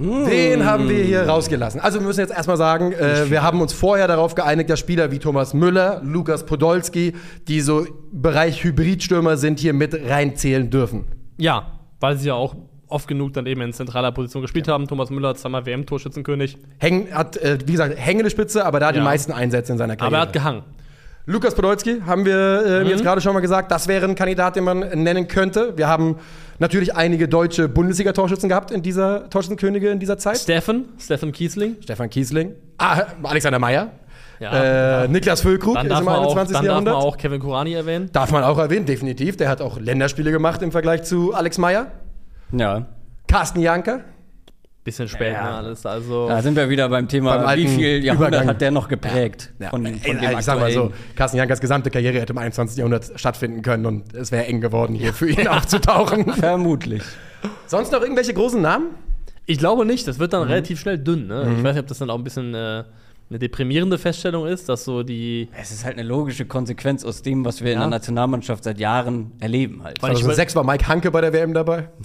Den 0.00 0.64
haben 0.64 0.88
wir 0.88 1.04
hier 1.04 1.28
rausgelassen. 1.28 1.78
Also 1.80 2.00
wir 2.00 2.06
müssen 2.06 2.20
jetzt 2.20 2.32
erstmal 2.32 2.56
sagen, 2.56 2.92
äh, 2.92 3.28
wir 3.30 3.42
haben 3.42 3.60
uns 3.60 3.74
vorher 3.74 4.08
darauf 4.08 4.34
geeinigt, 4.34 4.70
dass 4.70 4.78
Spieler 4.80 5.10
wie 5.10 5.18
Thomas 5.18 5.52
Müller, 5.52 6.00
Lukas 6.02 6.46
Podolski, 6.46 7.12
die 7.48 7.60
so 7.60 7.86
Bereich 8.10 8.64
Hybridstürmer 8.64 9.36
sind, 9.36 9.60
hier 9.60 9.74
mit 9.74 9.94
reinzählen 10.08 10.70
dürfen. 10.70 11.04
Ja, 11.36 11.66
weil 12.00 12.16
sie 12.16 12.28
ja 12.28 12.34
auch 12.34 12.56
oft 12.88 13.06
genug 13.08 13.34
dann 13.34 13.44
eben 13.46 13.60
in 13.60 13.72
zentraler 13.74 14.10
Position 14.10 14.40
gespielt 14.42 14.68
haben. 14.68 14.88
Thomas 14.88 15.10
Müller, 15.10 15.34
zweimal 15.34 15.66
WM-Torschützenkönig. 15.66 16.56
Häng, 16.78 17.12
hat, 17.12 17.36
äh, 17.36 17.58
wie 17.66 17.72
gesagt, 17.72 17.94
hängende 17.98 18.30
Spitze, 18.30 18.64
aber 18.64 18.80
da 18.80 18.86
hat 18.88 18.96
Ja. 18.96 19.02
die 19.02 19.04
meisten 19.04 19.32
Einsätze 19.32 19.72
in 19.72 19.78
seiner 19.78 19.92
Aber 19.92 19.98
Karriere. 20.00 20.16
er 20.16 20.22
hat 20.22 20.32
gehangen. 20.32 20.62
Lukas 21.30 21.54
Podolski 21.54 22.00
haben 22.04 22.24
wir 22.24 22.64
äh, 22.66 22.88
jetzt 22.88 23.02
gerade 23.04 23.20
schon 23.20 23.32
mal 23.34 23.40
gesagt, 23.40 23.70
das 23.70 23.86
wäre 23.86 24.04
ein 24.06 24.16
Kandidat, 24.16 24.56
den 24.56 24.64
man 24.64 24.80
nennen 24.80 25.28
könnte. 25.28 25.76
Wir 25.76 25.86
haben 25.86 26.16
natürlich 26.58 26.96
einige 26.96 27.28
deutsche 27.28 27.68
Bundesliga-Torschützen 27.68 28.48
gehabt 28.48 28.72
in 28.72 28.82
dieser 28.82 29.30
Torschützenkönige 29.30 29.90
in 29.90 30.00
dieser 30.00 30.18
Zeit. 30.18 30.38
Steffen, 30.38 30.88
Steffen 30.98 31.30
Kiesling. 31.30 31.76
Stefan 31.82 32.10
Kiesling, 32.10 32.54
ah, 32.78 33.02
Alexander 33.22 33.60
Meyer, 33.60 33.92
Ja. 34.40 35.04
äh, 35.04 35.08
Niklas 35.08 35.40
Füllkrug 35.42 35.74
Dann 35.76 35.86
ist 35.86 35.90
darf, 35.92 36.00
im 36.00 36.06
man 36.06 36.16
auch, 36.16 36.36
21. 36.36 36.52
dann 36.52 36.64
darf 36.64 36.74
man 36.74 36.84
Jahrhundert. 36.86 36.94
auch 36.96 37.16
Kevin 37.16 37.40
Kurani 37.40 37.74
erwähnen. 37.74 38.10
Darf 38.12 38.32
man 38.32 38.42
auch 38.42 38.58
erwähnen, 38.58 38.86
definitiv. 38.86 39.36
Der 39.36 39.48
hat 39.48 39.60
auch 39.62 39.78
Länderspiele 39.78 40.32
gemacht 40.32 40.62
im 40.62 40.72
Vergleich 40.72 41.04
zu 41.04 41.32
Alex 41.32 41.58
Meyer. 41.58 41.92
Ja. 42.50 42.86
Carsten 43.28 43.60
Janker. 43.60 44.00
Bisschen 44.82 45.08
spät, 45.08 45.34
Ja. 45.34 45.42
ne, 45.44 45.50
alles. 45.58 45.84
Also, 45.84 46.26
Da 46.28 46.40
sind 46.40 46.56
wir 46.56 46.68
wieder 46.70 46.88
beim 46.88 47.06
Thema, 47.06 47.36
Beim 47.36 47.46
alten 47.46 47.62
wie 47.62 47.68
viel 47.68 48.04
Jahrhundert 48.04 48.30
Übergang. 48.30 48.48
hat 48.48 48.60
der 48.62 48.70
noch 48.70 48.88
geprägt 48.88 49.52
von, 49.68 49.84
Ey, 49.84 49.92
von 49.98 50.18
dem 50.20 50.38
ich 50.38 50.44
sag 50.44 50.58
mal 50.58 50.70
so. 50.72 50.90
Carsten 51.14 51.36
Jankers 51.36 51.60
gesamte 51.60 51.90
Karriere 51.90 52.18
hätte 52.18 52.32
im 52.32 52.38
21. 52.38 52.78
Jahrhundert 52.78 53.12
stattfinden 53.16 53.60
können 53.60 53.84
und 53.84 54.14
es 54.14 54.32
wäre 54.32 54.46
eng 54.46 54.60
geworden, 54.62 54.94
hier 54.94 55.12
für 55.12 55.28
ihn 55.28 55.46
aufzutauchen. 55.48 56.32
Vermutlich. 56.32 57.02
Sonst 57.66 57.92
noch 57.92 58.00
irgendwelche 58.00 58.32
großen 58.34 58.60
Namen? 58.60 58.86
ich 59.46 59.58
glaube 59.58 59.84
nicht, 59.84 60.06
das 60.06 60.18
wird 60.20 60.32
dann 60.32 60.44
Mhm. 60.44 60.48
relativ 60.50 60.78
schnell 60.80 60.96
dünn. 60.98 61.26
Ne? 61.26 61.54
Ich 61.58 61.64
weiß 61.64 61.74
nicht, 61.74 61.82
ob 61.82 61.86
das 61.88 61.98
dann 61.98 62.08
auch 62.08 62.14
ein 62.18 62.22
bisschen 62.24 62.54
äh, 62.54 62.84
eine 63.28 63.38
deprimierende 63.38 63.98
Feststellung 63.98 64.46
ist, 64.46 64.68
dass 64.68 64.84
so 64.84 65.02
die. 65.02 65.48
Es 65.60 65.72
ist 65.72 65.84
halt 65.84 65.98
eine 65.98 66.06
logische 66.08 66.46
Konsequenz 66.46 67.04
aus 67.04 67.20
dem, 67.22 67.44
was 67.44 67.60
wir 67.60 67.72
in 67.72 67.78
Ja. 67.78 67.80
der 67.80 67.90
Nationalmannschaft 67.90 68.62
seit 68.64 68.78
Jahren 68.78 69.32
erleben 69.40 69.82
halt. 69.82 70.00
Weil 70.02 70.12
ich- 70.12 70.18
2006 70.20 70.54
war 70.56 70.64
Mike 70.64 70.86
Hanke 70.88 71.10
bei 71.10 71.20
der 71.20 71.32
WM 71.32 71.52
dabei. 71.52 71.88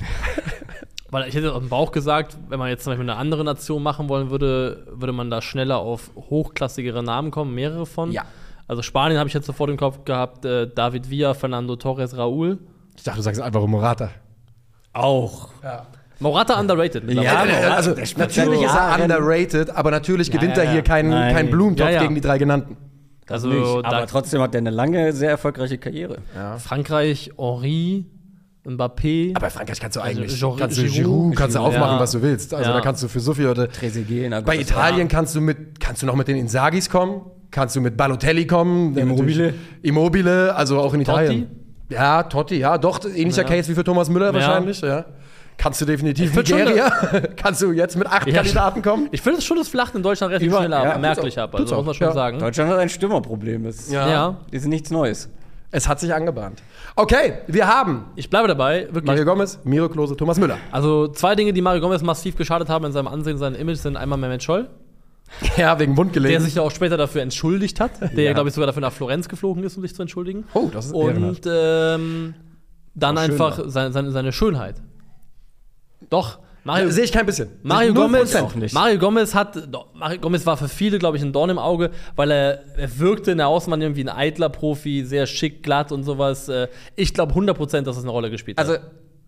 Weil 1.15 1.29
ich 1.29 1.35
hätte 1.35 1.53
aus 1.53 1.61
dem 1.61 1.69
Bauch 1.69 1.93
gesagt, 1.93 2.35
wenn 2.49 2.59
man 2.59 2.67
jetzt 2.67 2.83
zum 2.83 2.91
Beispiel 2.91 3.09
eine 3.09 3.17
andere 3.17 3.45
Nation 3.45 3.81
machen 3.81 4.09
wollen 4.09 4.31
würde, 4.31 4.85
würde 4.91 5.13
man 5.13 5.29
da 5.29 5.41
schneller 5.41 5.77
auf 5.77 6.11
hochklassigere 6.17 7.01
Namen 7.01 7.31
kommen, 7.31 7.55
mehrere 7.55 7.85
von. 7.85 8.11
Ja. 8.11 8.25
Also 8.67 8.81
Spanien 8.81 9.17
habe 9.17 9.29
ich 9.29 9.33
jetzt 9.33 9.45
sofort 9.45 9.69
im 9.69 9.77
Kopf 9.77 10.03
gehabt, 10.03 10.43
äh, 10.43 10.67
David 10.67 11.09
Villa, 11.09 11.33
Fernando 11.33 11.77
Torres, 11.77 12.17
Raúl. 12.17 12.57
Ich 12.97 13.03
dachte, 13.03 13.19
du 13.19 13.23
sagst 13.23 13.39
Alvaro 13.39 13.65
Morata. 13.65 14.09
Auch. 14.91 15.51
Morata 16.19 16.59
underrated. 16.59 17.09
Ja, 17.09 17.43
also 17.75 17.91
natürlich 18.17 18.63
ist 18.63 18.75
er 18.75 19.01
underrated, 19.01 19.69
aber 19.69 19.91
natürlich 19.91 20.29
gewinnt 20.29 20.57
ja, 20.57 20.63
er 20.63 20.69
hier 20.69 20.79
ja. 20.79 20.81
keinen 20.81 21.11
Nein. 21.11 21.33
keinen 21.33 21.49
Blumentopf 21.49 21.87
Ja, 21.87 21.93
ja. 21.93 22.01
gegen 22.01 22.15
die 22.15 22.21
drei 22.21 22.37
genannten. 22.37 22.75
also 23.29 23.47
Nicht, 23.47 23.85
aber 23.85 24.05
trotzdem 24.05 24.41
hat 24.41 24.53
er 24.53 24.57
eine 24.57 24.69
lange, 24.69 25.13
sehr 25.13 25.29
erfolgreiche 25.29 25.77
Karriere. 25.77 26.17
Frankreich, 26.57 27.31
Henri, 27.37 28.05
Mbappé. 28.65 29.31
Aber 29.35 29.45
bei 29.45 29.49
Frankreich 29.49 29.79
kannst 29.79 29.95
du 29.95 30.01
eigentlich 30.01 30.33
Giroud- 30.39 30.57
kannst 30.59 30.77
du 30.77 30.81
Giroud- 30.83 30.93
Giroud, 30.95 31.35
kannst 31.35 31.55
du 31.55 31.59
aufmachen, 31.59 31.95
ja. 31.95 31.99
was 31.99 32.11
du 32.11 32.21
willst. 32.21 32.53
Also 32.53 32.69
Ja. 32.69 32.75
da 32.75 32.81
kannst 32.81 33.03
du 33.03 33.07
für 33.07 33.19
so 33.19 33.33
viele 33.33 33.49
Leute. 33.49 33.69
Trezeguet, 33.69 34.29
na 34.29 34.39
gut, 34.39 34.47
Bei 34.47 34.57
Italien 34.59 35.07
kannst 35.07 35.35
du 35.35 35.41
mit 35.41 35.79
kannst 35.79 36.01
du 36.01 36.05
noch 36.07 36.15
mit 36.15 36.27
den 36.27 36.37
Insagis 36.37 36.89
kommen, 36.89 37.21
kannst 37.51 37.75
du 37.75 37.81
mit 37.81 37.95
Balotelli 37.95 38.47
kommen, 38.47 38.97
Immobile. 38.97 39.53
Immobile, 39.83 40.55
also 40.55 40.79
auch 40.79 40.93
in 40.93 41.01
Italien. 41.01 41.47
Ja, 41.89 42.23
Totti, 42.23 42.55
ja, 42.57 42.77
doch 42.79 42.99
ähnlicher 43.05 43.43
Ja. 43.43 43.47
Case 43.47 43.69
wie 43.69 43.75
für 43.75 43.83
Thomas 43.83 44.09
Müller 44.09 44.27
Ja. 44.27 44.33
wahrscheinlich, 44.33 44.81
ja. 44.81 45.05
Kannst 45.57 45.79
du 45.79 45.85
definitiv 45.85 46.35
Nigeria? 46.35 46.89
kannst 47.37 47.61
du 47.61 47.71
jetzt 47.71 47.95
mit 47.95 48.07
acht 48.07 48.27
Ja, 48.27 48.33
Kandidaten 48.33 48.81
kommen? 48.81 49.07
Ich 49.11 49.21
finde 49.21 49.37
es 49.39 49.45
schon, 49.45 49.55
das 49.57 49.69
flacht 49.69 49.95
in 49.95 50.03
Deutschland 50.03 50.31
relativ 50.31 50.49
Über- 50.49 50.57
schnell 50.57 50.73
ab, 50.73 50.83
ja, 50.85 50.97
merklich 50.97 51.39
ab. 51.39 51.55
Also 51.55 51.75
muss 51.75 51.85
man 51.85 51.93
schon 51.95 52.07
ja. 52.07 52.13
sagen. 52.13 52.39
Deutschland 52.39 52.71
hat 52.71 52.79
ein 52.79 52.89
Stürmerproblem. 52.89 53.63
Das 53.63 53.87
ist 54.51 54.67
nichts 54.67 54.89
Neues. 54.91 55.29
Es 55.71 55.87
hat 55.87 55.99
sich 55.99 56.13
angebahnt. 56.13 56.61
Okay, 56.95 57.33
wir 57.47 57.67
haben 57.67 58.05
Ich 58.15 58.29
bleibe 58.29 58.47
dabei, 58.47 58.83
wirklich. 58.85 59.05
Mario 59.05 59.25
Gomez, 59.25 59.59
Miro 59.65 59.89
Klose, 59.89 60.15
Thomas 60.15 60.37
Müller. 60.39 60.57
Also 60.71 61.07
zwei 61.09 61.35
Dinge, 61.35 61.51
die 61.53 61.61
Mario 61.61 61.81
Gomez 61.81 62.01
massiv 62.01 62.35
geschadet 62.37 62.69
haben 62.69 62.85
in 62.85 62.91
seinem 62.93 63.07
Ansehen, 63.07 63.37
seinem 63.37 63.55
Image, 63.55 63.77
sind 63.77 63.97
einmal 63.97 64.17
Mehmet 64.17 64.41
Scholl, 64.43 64.69
Ja, 65.57 65.77
wegen 65.79 65.93
der 65.93 65.97
Wundgelenk. 65.97 66.39
sich 66.41 66.55
ja 66.55 66.61
auch 66.61 66.71
später 66.71 66.97
dafür 66.97 67.21
entschuldigt 67.23 67.79
hat, 67.79 67.91
der, 68.15 68.23
Ja. 68.23 68.33
glaube 68.33 68.49
ich, 68.49 68.55
sogar 68.55 68.67
dafür 68.67 68.81
nach 68.81 68.93
Florenz 68.93 69.27
geflogen 69.27 69.63
ist, 69.63 69.75
um 69.75 69.81
sich 69.81 69.93
zu 69.95 70.01
entschuldigen. 70.03 70.45
Oh, 70.53 70.69
das 70.71 70.85
ist 70.87 70.93
ehrenhaft. 70.95 71.45
Und 71.45 71.51
ähm, 71.51 72.33
dann 72.93 73.17
Auch 73.17 73.21
schön 73.23 73.31
einfach 73.31 73.57
war. 73.57 73.69
seine, 73.69 74.11
seine 74.11 74.31
Schönheit. 74.31 74.75
Doch, 76.09 76.39
Mario, 76.65 76.89
Sehe 76.89 77.03
ich 77.03 77.11
kein 77.11 77.25
bisschen. 77.27 77.49
Mario 77.61 77.93
Gomez, 77.93 78.35
auch 78.35 78.55
nicht. 78.55 78.73
Mario 78.73 78.97
Gomez 78.97 79.35
hat, 79.35 79.69
Mario 79.93 80.19
Gomez 80.19 80.45
war 80.47 80.57
für 80.57 80.67
viele, 80.67 80.97
glaube 80.97 81.15
ich, 81.15 81.23
ein 81.23 81.31
Dorn 81.31 81.51
im 81.51 81.59
Auge, 81.59 81.91
weil 82.15 82.31
er, 82.31 82.63
er 82.75 82.99
wirkte 82.99 83.31
in 83.31 83.37
der 83.37 83.47
Außenwahrnehmung 83.47 83.95
wie 83.95 84.01
ein 84.01 84.09
eitler 84.09 84.49
Profi, 84.49 85.05
sehr 85.05 85.27
schick, 85.27 85.61
glatt 85.61 85.91
und 85.91 86.03
sowas. 86.03 86.49
Äh, 86.49 86.67
Ich 86.95 87.13
glaube 87.13 87.33
100%, 87.33 87.81
dass 87.81 87.97
es 87.97 88.03
eine 88.03 88.11
Rolle 88.11 88.31
gespielt 88.31 88.57
hat. 88.57 88.67
Also, 88.67 88.79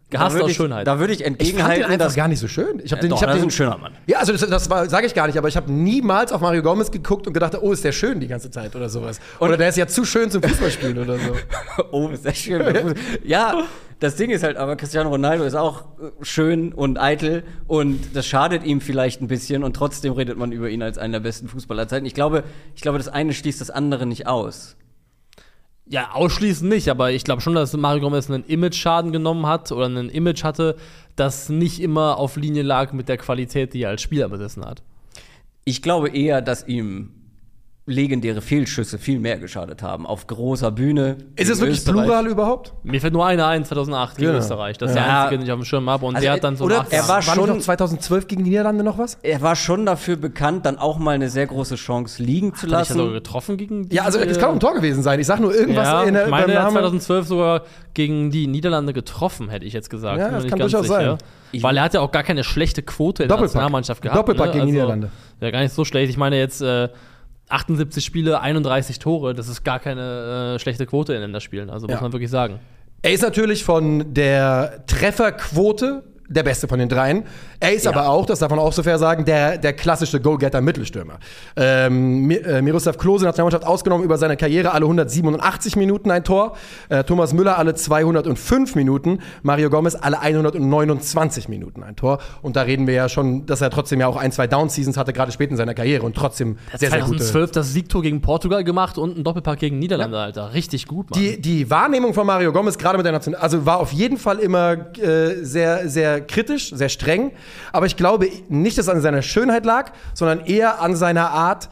Gehasst 0.09 0.41
aus 0.41 0.51
ich, 0.51 0.55
Schönheit. 0.55 0.87
Da 0.87 0.99
würde 0.99 1.13
ich 1.13 1.19
Ich 1.19 1.25
fand 1.25 1.39
den 1.39 1.47
entgegenhalten, 1.47 1.91
einfach 1.91 2.15
gar 2.15 2.27
nicht 2.27 2.39
so 2.39 2.47
schön. 2.47 2.81
Ich 2.83 2.91
habe 2.91 3.01
den, 3.01 3.09
Doch, 3.09 3.17
ich 3.17 3.23
hab 3.23 3.29
das 3.29 3.37
ist 3.37 3.41
den 3.43 3.47
ein 3.47 3.51
schöner 3.51 3.77
Mann. 3.77 3.93
Ja, 4.05 4.19
also 4.19 4.31
das, 4.31 4.67
das 4.67 4.89
sage 4.89 5.05
ich 5.05 5.13
gar 5.13 5.27
nicht, 5.27 5.37
aber 5.37 5.47
ich 5.47 5.57
habe 5.57 5.71
niemals 5.71 6.31
auf 6.31 6.41
Mario 6.41 6.61
Gomez 6.61 6.91
geguckt 6.91 7.27
und 7.27 7.33
gedacht, 7.33 7.57
oh, 7.61 7.71
ist 7.71 7.83
der 7.83 7.91
schön 7.91 8.19
die 8.19 8.27
ganze 8.27 8.51
Zeit 8.51 8.75
oder 8.75 8.89
sowas. 8.89 9.19
oder 9.39 9.57
der 9.57 9.69
ist 9.69 9.77
ja 9.77 9.87
zu 9.87 10.05
schön 10.05 10.31
zum 10.31 10.41
Fußballspielen 10.43 10.97
oder 10.97 11.17
so. 11.17 11.35
Oh, 11.91 12.09
ist 12.09 12.25
das 12.25 12.37
schön. 12.37 12.95
ja, 13.23 13.63
das 13.99 14.15
Ding 14.15 14.29
ist 14.29 14.43
halt, 14.43 14.57
aber 14.57 14.75
Cristiano 14.75 15.09
Ronaldo 15.09 15.43
ist 15.43 15.55
auch 15.55 15.81
äh, 15.81 16.23
schön 16.23 16.73
und 16.73 16.99
eitel 16.99 17.43
und 17.67 18.15
das 18.15 18.27
schadet 18.27 18.63
ihm 18.63 18.81
vielleicht 18.81 19.21
ein 19.21 19.27
bisschen 19.27 19.63
und 19.63 19.75
trotzdem 19.75 20.13
redet 20.13 20.37
man 20.37 20.51
über 20.51 20.69
ihn 20.69 20.81
als 20.81 20.97
einen 20.97 21.13
der 21.13 21.19
besten 21.19 21.47
Fußballer 21.47 21.77
aller 21.77 21.87
Zeiten. 21.87 22.05
Ich 22.05 22.13
glaube, 22.13 22.43
ich 22.75 22.81
glaube, 22.81 22.97
das 22.97 23.07
eine 23.07 23.33
schließt 23.33 23.61
das 23.61 23.69
andere 23.69 24.05
nicht 24.05 24.27
aus. 24.27 24.75
Ja, 25.89 26.11
ausschließend 26.11 26.69
nicht, 26.69 26.89
aber 26.89 27.11
ich 27.11 27.23
glaube 27.23 27.41
schon, 27.41 27.55
dass 27.55 27.75
Mario 27.75 28.01
Gomez 28.01 28.29
einen 28.29 28.43
Image-Schaden 28.43 29.13
genommen 29.13 29.45
hat 29.45 29.71
oder 29.71 29.87
ein 29.87 30.09
Image 30.09 30.43
hatte, 30.43 30.75
das 31.15 31.47
nicht 31.47 31.79
immer 31.79 32.17
auf 32.17 32.35
Linie 32.35 32.63
lag 32.63 32.91
mit 32.91 33.07
der 33.07 33.17
Qualität, 33.17 33.73
die 33.73 33.83
er 33.83 33.89
als 33.89 34.01
Spieler 34.01 34.27
besessen 34.27 34.65
hat. 34.65 34.83
Ich 35.63 35.81
glaube 35.81 36.09
eher, 36.09 36.41
dass 36.41 36.67
ihm 36.67 37.16
legendäre 37.89 38.41
Fehlschüsse 38.41 38.97
viel 38.97 39.17
mehr 39.17 39.39
geschadet 39.39 39.81
haben. 39.81 40.05
Auf 40.05 40.27
großer 40.27 40.71
Bühne. 40.71 41.15
Ist 41.37 41.49
es 41.49 41.57
gegen 41.57 41.59
wirklich 41.61 41.77
Österreich. 41.79 42.03
plural 42.03 42.27
überhaupt? 42.27 42.73
Mir 42.83 42.99
fällt 42.99 43.13
nur 43.13 43.25
einer 43.25 43.47
ein, 43.47 43.63
2008 43.63 44.17
gegen 44.17 44.27
Genau. 44.27 44.39
Österreich. 44.39 44.77
Das 44.77 44.91
ist 44.91 44.97
Ja. 44.97 45.03
der 45.05 45.19
einzige, 45.21 45.37
den 45.39 45.45
ich 45.47 45.51
auf 45.53 45.59
dem 45.59 45.63
Schirm 45.65 45.89
habe. 45.89 46.05
Und 46.05 46.15
Also, 46.15 46.25
der 46.25 46.33
hat 46.33 46.43
dann 46.43 46.57
so 46.57 46.65
Oder 46.65 46.85
er 46.89 47.01
war 47.03 47.15
war 47.15 47.21
schon- 47.21 47.45
nicht 47.45 47.47
noch 47.55 47.59
2012 47.61 48.27
gegen 48.27 48.43
die 48.43 48.49
Niederlande 48.49 48.83
noch 48.83 48.97
was? 48.97 49.17
Er 49.23 49.41
war 49.41 49.55
schon 49.55 49.85
dafür 49.85 50.17
bekannt, 50.17 50.65
dann 50.65 50.77
auch 50.77 50.97
mal 50.99 51.11
eine 51.15 51.29
sehr 51.29 51.47
große 51.47 51.75
Chance 51.75 52.21
liegen 52.21 52.53
zu 52.53 52.67
Hat 52.67 52.73
er 52.73 52.85
sogar 52.85 53.03
lassen. 53.05 53.13
getroffen 53.13 53.55
gegen 53.57 53.87
die, 53.87 53.95
Ja, 53.95 54.03
also 54.03 54.19
es 54.19 54.37
kann 54.37 54.49
auch 54.49 54.53
ein 54.53 54.59
Tor 54.59 54.73
gewesen 54.73 55.01
sein. 55.01 55.19
Ich 55.21 55.27
sag 55.27 55.39
nur 55.39 55.55
irgendwas 55.55 55.87
ja, 55.87 56.03
in 56.03 56.13
der, 56.13 56.25
ich 56.25 56.29
meine, 56.31 56.51
er 56.51 56.59
hat 56.63 56.73
Namen. 56.73 56.99
2012 56.99 57.25
sogar 57.27 57.61
gegen 57.93 58.31
die 58.31 58.47
Niederlande 58.47 58.91
getroffen, 58.91 59.47
hätte 59.49 59.65
ich 59.65 59.71
jetzt 59.71 59.89
gesagt. 59.89 60.19
Ja, 60.19 60.29
das 60.29 60.43
nicht 60.43 60.49
kann 60.49 60.59
ganz 60.59 60.71
durchaus 60.73 60.87
sicher. 60.89 61.17
sein. 61.17 61.27
Ich- 61.53 61.63
Weil 61.63 61.77
er 61.77 61.83
hat 61.83 61.93
ja 61.93 62.01
auch 62.01 62.11
gar 62.11 62.23
keine 62.23 62.43
schlechte 62.43 62.81
Quote 62.83 63.23
in 63.23 63.29
der. 63.29 63.39
Nationalmannschaft 63.39 64.01
gehabt. 64.01 64.17
Doppelpack 64.19 64.51
gegen 64.51 64.65
die 64.67 64.71
also, 64.73 64.73
Niederlande. 64.73 65.09
Ja, 65.39 65.51
gar 65.51 65.61
nicht 65.61 65.73
so 65.73 65.85
schlecht. 65.85 66.09
Ich 66.09 66.17
meine 66.17 66.37
jetzt 66.37 66.61
äh, 66.61 66.89
78 67.49 68.03
Spiele, 68.03 68.41
31 68.41 68.99
Tore. 68.99 69.33
Das 69.33 69.47
ist 69.47 69.63
gar 69.63 69.79
keine 69.79 70.55
äh, 70.55 70.59
schlechte 70.59 70.85
Quote 70.85 71.13
in 71.13 71.21
Länderspielen. 71.21 71.69
Also 71.69 71.87
muss 71.87 71.95
Ja. 71.95 72.01
man 72.01 72.11
wirklich 72.13 72.29
sagen. 72.29 72.59
Er 73.01 73.11
ist 73.13 73.21
natürlich 73.21 73.63
von 73.63 74.13
der 74.13 74.83
Trefferquote 74.87 76.03
der 76.27 76.43
Beste 76.43 76.67
von 76.67 76.79
den 76.79 76.89
dreien. 76.89 77.23
Er 77.59 77.73
ist 77.73 77.87
aber 77.87 78.09
auch, 78.09 78.25
das 78.25 78.39
darf 78.39 78.49
man 78.49 78.59
auch 78.59 78.73
so 78.73 78.83
fair 78.83 78.99
sagen, 78.99 79.25
der, 79.25 79.57
der 79.57 79.73
klassische 79.73 80.19
Goalgetter-Mittelstürmer. 80.19 81.19
Ähm, 81.55 82.29
äh, 82.31 82.61
Miroslav 82.61 82.97
Klose, 82.97 83.25
Nationalmannschaft 83.25 83.65
ausgenommen, 83.65 84.03
über 84.03 84.17
seine 84.17 84.37
Karriere 84.37 84.71
alle 84.71 84.85
187 84.85 85.75
Minuten 85.75 86.11
ein 86.11 86.23
Tor. 86.23 86.57
Äh, 86.89 87.03
Thomas 87.03 87.33
Müller 87.33 87.57
alle 87.57 87.75
205 87.75 88.75
Minuten. 88.75 89.19
Mario 89.41 89.69
Gomez 89.69 89.95
alle 89.95 90.19
129 90.19 91.47
Minuten 91.49 91.83
ein 91.83 91.95
Tor. 91.95 92.19
Und 92.41 92.55
da 92.55 92.63
reden 92.63 92.87
wir 92.87 92.93
ja 92.93 93.09
schon, 93.09 93.45
dass 93.45 93.61
er 93.61 93.69
trotzdem 93.69 93.99
ja 93.99 94.07
auch 94.07 94.17
ein, 94.17 94.31
zwei 94.31 94.47
Down-Seasons 94.47 94.97
hatte, 94.97 95.13
gerade 95.13 95.31
spät 95.31 95.49
in 95.51 95.57
seiner 95.57 95.73
Karriere 95.73 96.05
und 96.05 96.15
trotzdem 96.15 96.57
sehr, 96.75 96.89
sehr 96.89 96.99
gute 97.01 97.17
2012 97.17 97.51
das 97.51 97.73
Siegtor 97.73 98.01
gegen 98.01 98.21
Portugal 98.21 98.63
gemacht 98.63 98.97
und 98.97 99.17
ein 99.17 99.23
Doppelpack 99.23 99.59
gegen 99.59 99.79
Niederlande, 99.79 100.17
Alter. 100.17 100.53
Richtig 100.53 100.87
gut, 100.87 101.11
Mann. 101.11 101.19
Die, 101.19 101.41
die 101.41 101.69
Wahrnehmung 101.69 102.13
von 102.13 102.27
Mario 102.27 102.51
Gomez, 102.51 102.77
gerade 102.77 102.97
mit 102.97 103.05
der 103.05 103.13
Nation, 103.13 103.35
also 103.35 103.65
war 103.65 103.79
auf 103.79 103.93
jeden 103.93 104.17
Fall 104.17 104.39
immer 104.39 104.73
äh, 104.97 105.43
sehr, 105.43 105.89
sehr 105.89 106.16
kritisch, 106.21 106.69
sehr 106.73 106.89
streng. 106.89 107.31
Aber 107.71 107.85
ich 107.85 107.97
glaube 107.97 108.29
nicht, 108.49 108.77
dass 108.77 108.87
es 108.87 108.93
an 108.93 109.01
seiner 109.01 109.21
Schönheit 109.21 109.65
lag, 109.65 109.91
sondern 110.13 110.45
eher 110.45 110.81
an 110.81 110.95
seiner 110.95 111.31
Art, 111.31 111.69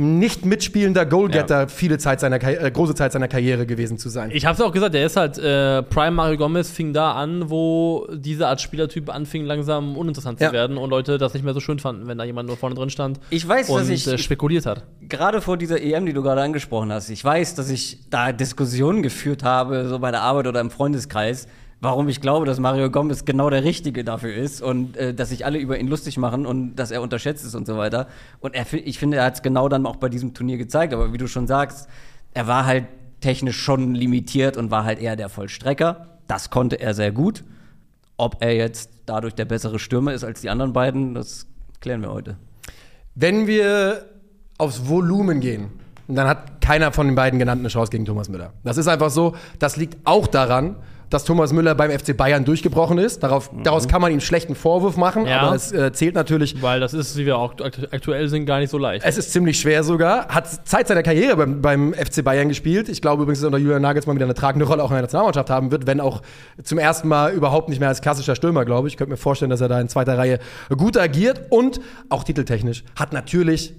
nicht 0.00 0.44
mitspielender 0.46 1.04
Goalgetter 1.06 1.66
viele 1.68 1.98
Zeit 1.98 2.20
seiner, 2.20 2.40
äh, 2.40 2.70
große 2.70 2.94
Zeit 2.94 3.10
seiner 3.10 3.26
Karriere 3.26 3.66
gewesen 3.66 3.98
zu 3.98 4.08
sein. 4.10 4.30
Ich 4.32 4.46
hab's 4.46 4.60
auch 4.60 4.70
gesagt, 4.70 4.94
der 4.94 5.04
ist 5.04 5.16
halt, 5.16 5.38
äh, 5.38 5.82
Prime 5.82 6.12
Mario 6.12 6.36
Gomez 6.36 6.70
fing 6.70 6.92
da 6.92 7.14
an, 7.14 7.50
wo 7.50 8.06
diese 8.14 8.46
Art 8.46 8.60
Spielertyp 8.60 9.12
anfing, 9.12 9.44
langsam 9.44 9.96
uninteressant 9.96 10.38
Ja. 10.40 10.48
zu 10.48 10.52
werden 10.52 10.78
und 10.78 10.88
Leute 10.90 11.18
das 11.18 11.34
nicht 11.34 11.42
mehr 11.44 11.52
so 11.52 11.58
schön 11.58 11.80
fanden, 11.80 12.06
wenn 12.06 12.16
da 12.16 12.22
jemand 12.22 12.46
nur 12.46 12.56
vorne 12.56 12.76
drin 12.76 12.90
stand 12.90 13.18
Ich 13.30 13.48
weiß, 13.48 13.70
und 13.70 13.80
dass 13.80 13.88
ich, 13.88 14.06
äh, 14.06 14.18
spekuliert 14.18 14.66
hat. 14.66 14.84
gerade 15.08 15.40
vor 15.40 15.56
dieser 15.56 15.82
EM, 15.82 16.06
die 16.06 16.12
du 16.12 16.22
gerade 16.22 16.42
angesprochen 16.42 16.92
hast, 16.92 17.10
ich 17.10 17.24
weiß, 17.24 17.56
dass 17.56 17.68
ich 17.68 17.98
da 18.08 18.30
Diskussionen 18.30 19.02
geführt 19.02 19.42
habe, 19.42 19.88
so 19.88 19.98
bei 19.98 20.12
der 20.12 20.22
Arbeit 20.22 20.46
oder 20.46 20.60
im 20.60 20.70
Freundeskreis, 20.70 21.48
warum 21.80 22.08
ich 22.08 22.20
glaube, 22.20 22.46
dass 22.46 22.58
Mario 22.58 22.90
Gomez 22.90 23.24
genau 23.24 23.50
der 23.50 23.64
Richtige 23.64 24.04
dafür 24.04 24.34
ist 24.34 24.62
und 24.62 24.96
äh, 24.96 25.14
dass 25.14 25.28
sich 25.30 25.44
alle 25.44 25.58
über 25.58 25.78
ihn 25.78 25.88
lustig 25.88 26.18
machen 26.18 26.46
und 26.46 26.76
dass 26.76 26.90
er 26.90 27.02
unterschätzt 27.02 27.44
ist 27.44 27.54
und 27.54 27.66
so 27.66 27.76
weiter. 27.76 28.08
Und 28.40 28.54
er, 28.54 28.66
ich 28.72 28.98
finde, 28.98 29.18
er 29.18 29.24
hat 29.24 29.34
es 29.34 29.42
genau 29.42 29.68
dann 29.68 29.86
auch 29.86 29.96
bei 29.96 30.08
diesem 30.08 30.34
Turnier 30.34 30.58
gezeigt. 30.58 30.92
Aber 30.92 31.12
wie 31.12 31.18
du 31.18 31.28
schon 31.28 31.46
sagst, 31.46 31.88
er 32.34 32.46
war 32.46 32.66
halt 32.66 32.86
technisch 33.20 33.60
schon 33.60 33.94
limitiert 33.94 34.56
und 34.56 34.70
war 34.70 34.84
halt 34.84 35.00
eher 35.00 35.16
der 35.16 35.28
Vollstrecker. 35.28 36.18
Das 36.26 36.50
konnte 36.50 36.80
er 36.80 36.94
sehr 36.94 37.12
gut. 37.12 37.44
Ob 38.16 38.36
er 38.40 38.54
jetzt 38.54 38.90
dadurch 39.06 39.34
der 39.34 39.44
bessere 39.44 39.78
Stürmer 39.78 40.12
ist 40.12 40.24
als 40.24 40.40
die 40.40 40.50
anderen 40.50 40.72
beiden, 40.72 41.14
das 41.14 41.46
klären 41.80 42.02
wir 42.02 42.12
heute. 42.12 42.36
Wenn 43.14 43.46
wir 43.46 44.06
aufs 44.58 44.88
Volumen 44.88 45.40
gehen, 45.40 45.70
dann 46.08 46.26
hat 46.26 46.60
keiner 46.60 46.92
von 46.92 47.06
den 47.06 47.14
beiden 47.14 47.38
genannten 47.38 47.62
eine 47.62 47.68
Chance 47.68 47.90
gegen 47.90 48.04
Thomas 48.04 48.28
Müller. 48.28 48.52
Das 48.64 48.76
ist 48.76 48.88
einfach 48.88 49.10
so. 49.10 49.36
Das 49.58 49.76
liegt 49.76 49.98
auch 50.04 50.26
daran, 50.26 50.76
dass 51.10 51.24
Thomas 51.24 51.52
Müller 51.52 51.74
beim 51.74 51.90
FC 51.90 52.16
Bayern 52.16 52.44
durchgebrochen 52.44 52.98
ist. 52.98 53.22
Darauf, 53.22 53.50
Daraus 53.64 53.88
kann 53.88 54.02
man 54.02 54.12
ihm 54.12 54.20
schlechten 54.20 54.54
Vorwurf 54.54 54.96
machen, 54.96 55.26
Ja. 55.26 55.40
aber 55.40 55.56
es 55.56 55.72
äh, 55.72 55.92
zählt 55.92 56.14
natürlich 56.14 56.60
Weil 56.62 56.80
das 56.80 56.92
ist, 56.94 57.16
wie 57.16 57.24
wir 57.26 57.38
auch 57.38 57.54
aktu- 57.54 57.88
aktuell 57.92 58.28
sind, 58.28 58.46
gar 58.46 58.58
nicht 58.60 58.70
so 58.70 58.78
leicht. 58.78 59.04
Es 59.06 59.16
ist 59.18 59.32
ziemlich 59.32 59.58
schwer 59.58 59.82
sogar. 59.84 60.28
Hat 60.28 60.66
Zeit 60.68 60.88
seiner 60.88 61.02
Karriere 61.02 61.36
beim, 61.36 61.62
beim 61.62 61.94
FC 61.94 62.22
Bayern 62.22 62.48
gespielt. 62.48 62.88
Ich 62.88 63.00
glaube 63.00 63.22
übrigens, 63.22 63.40
dass 63.40 63.46
unter 63.46 63.58
Julian 63.58 63.82
Nagelsmann 63.82 64.16
wieder 64.16 64.26
eine 64.26 64.34
tragende 64.34 64.66
Rolle 64.66 64.82
auch 64.82 64.90
in 64.90 64.94
der 64.96 65.02
Nationalmannschaft 65.02 65.50
haben 65.50 65.70
wird, 65.70 65.86
wenn 65.86 66.00
auch 66.00 66.22
zum 66.62 66.78
ersten 66.78 67.08
Mal 67.08 67.32
überhaupt 67.32 67.68
nicht 67.68 67.78
mehr 67.80 67.88
als 67.88 68.00
klassischer 68.00 68.36
Stürmer, 68.36 68.64
glaube 68.64 68.88
ich. 68.88 68.94
Ich 68.94 68.98
könnte 68.98 69.10
mir 69.12 69.16
vorstellen, 69.16 69.50
dass 69.50 69.60
er 69.60 69.68
da 69.68 69.80
in 69.80 69.88
zweiter 69.88 70.18
Reihe 70.18 70.38
gut 70.76 70.96
agiert 70.96 71.40
und 71.50 71.80
auch 72.10 72.24
titeltechnisch 72.24 72.84
hat 72.96 73.12
natürlich 73.12 73.74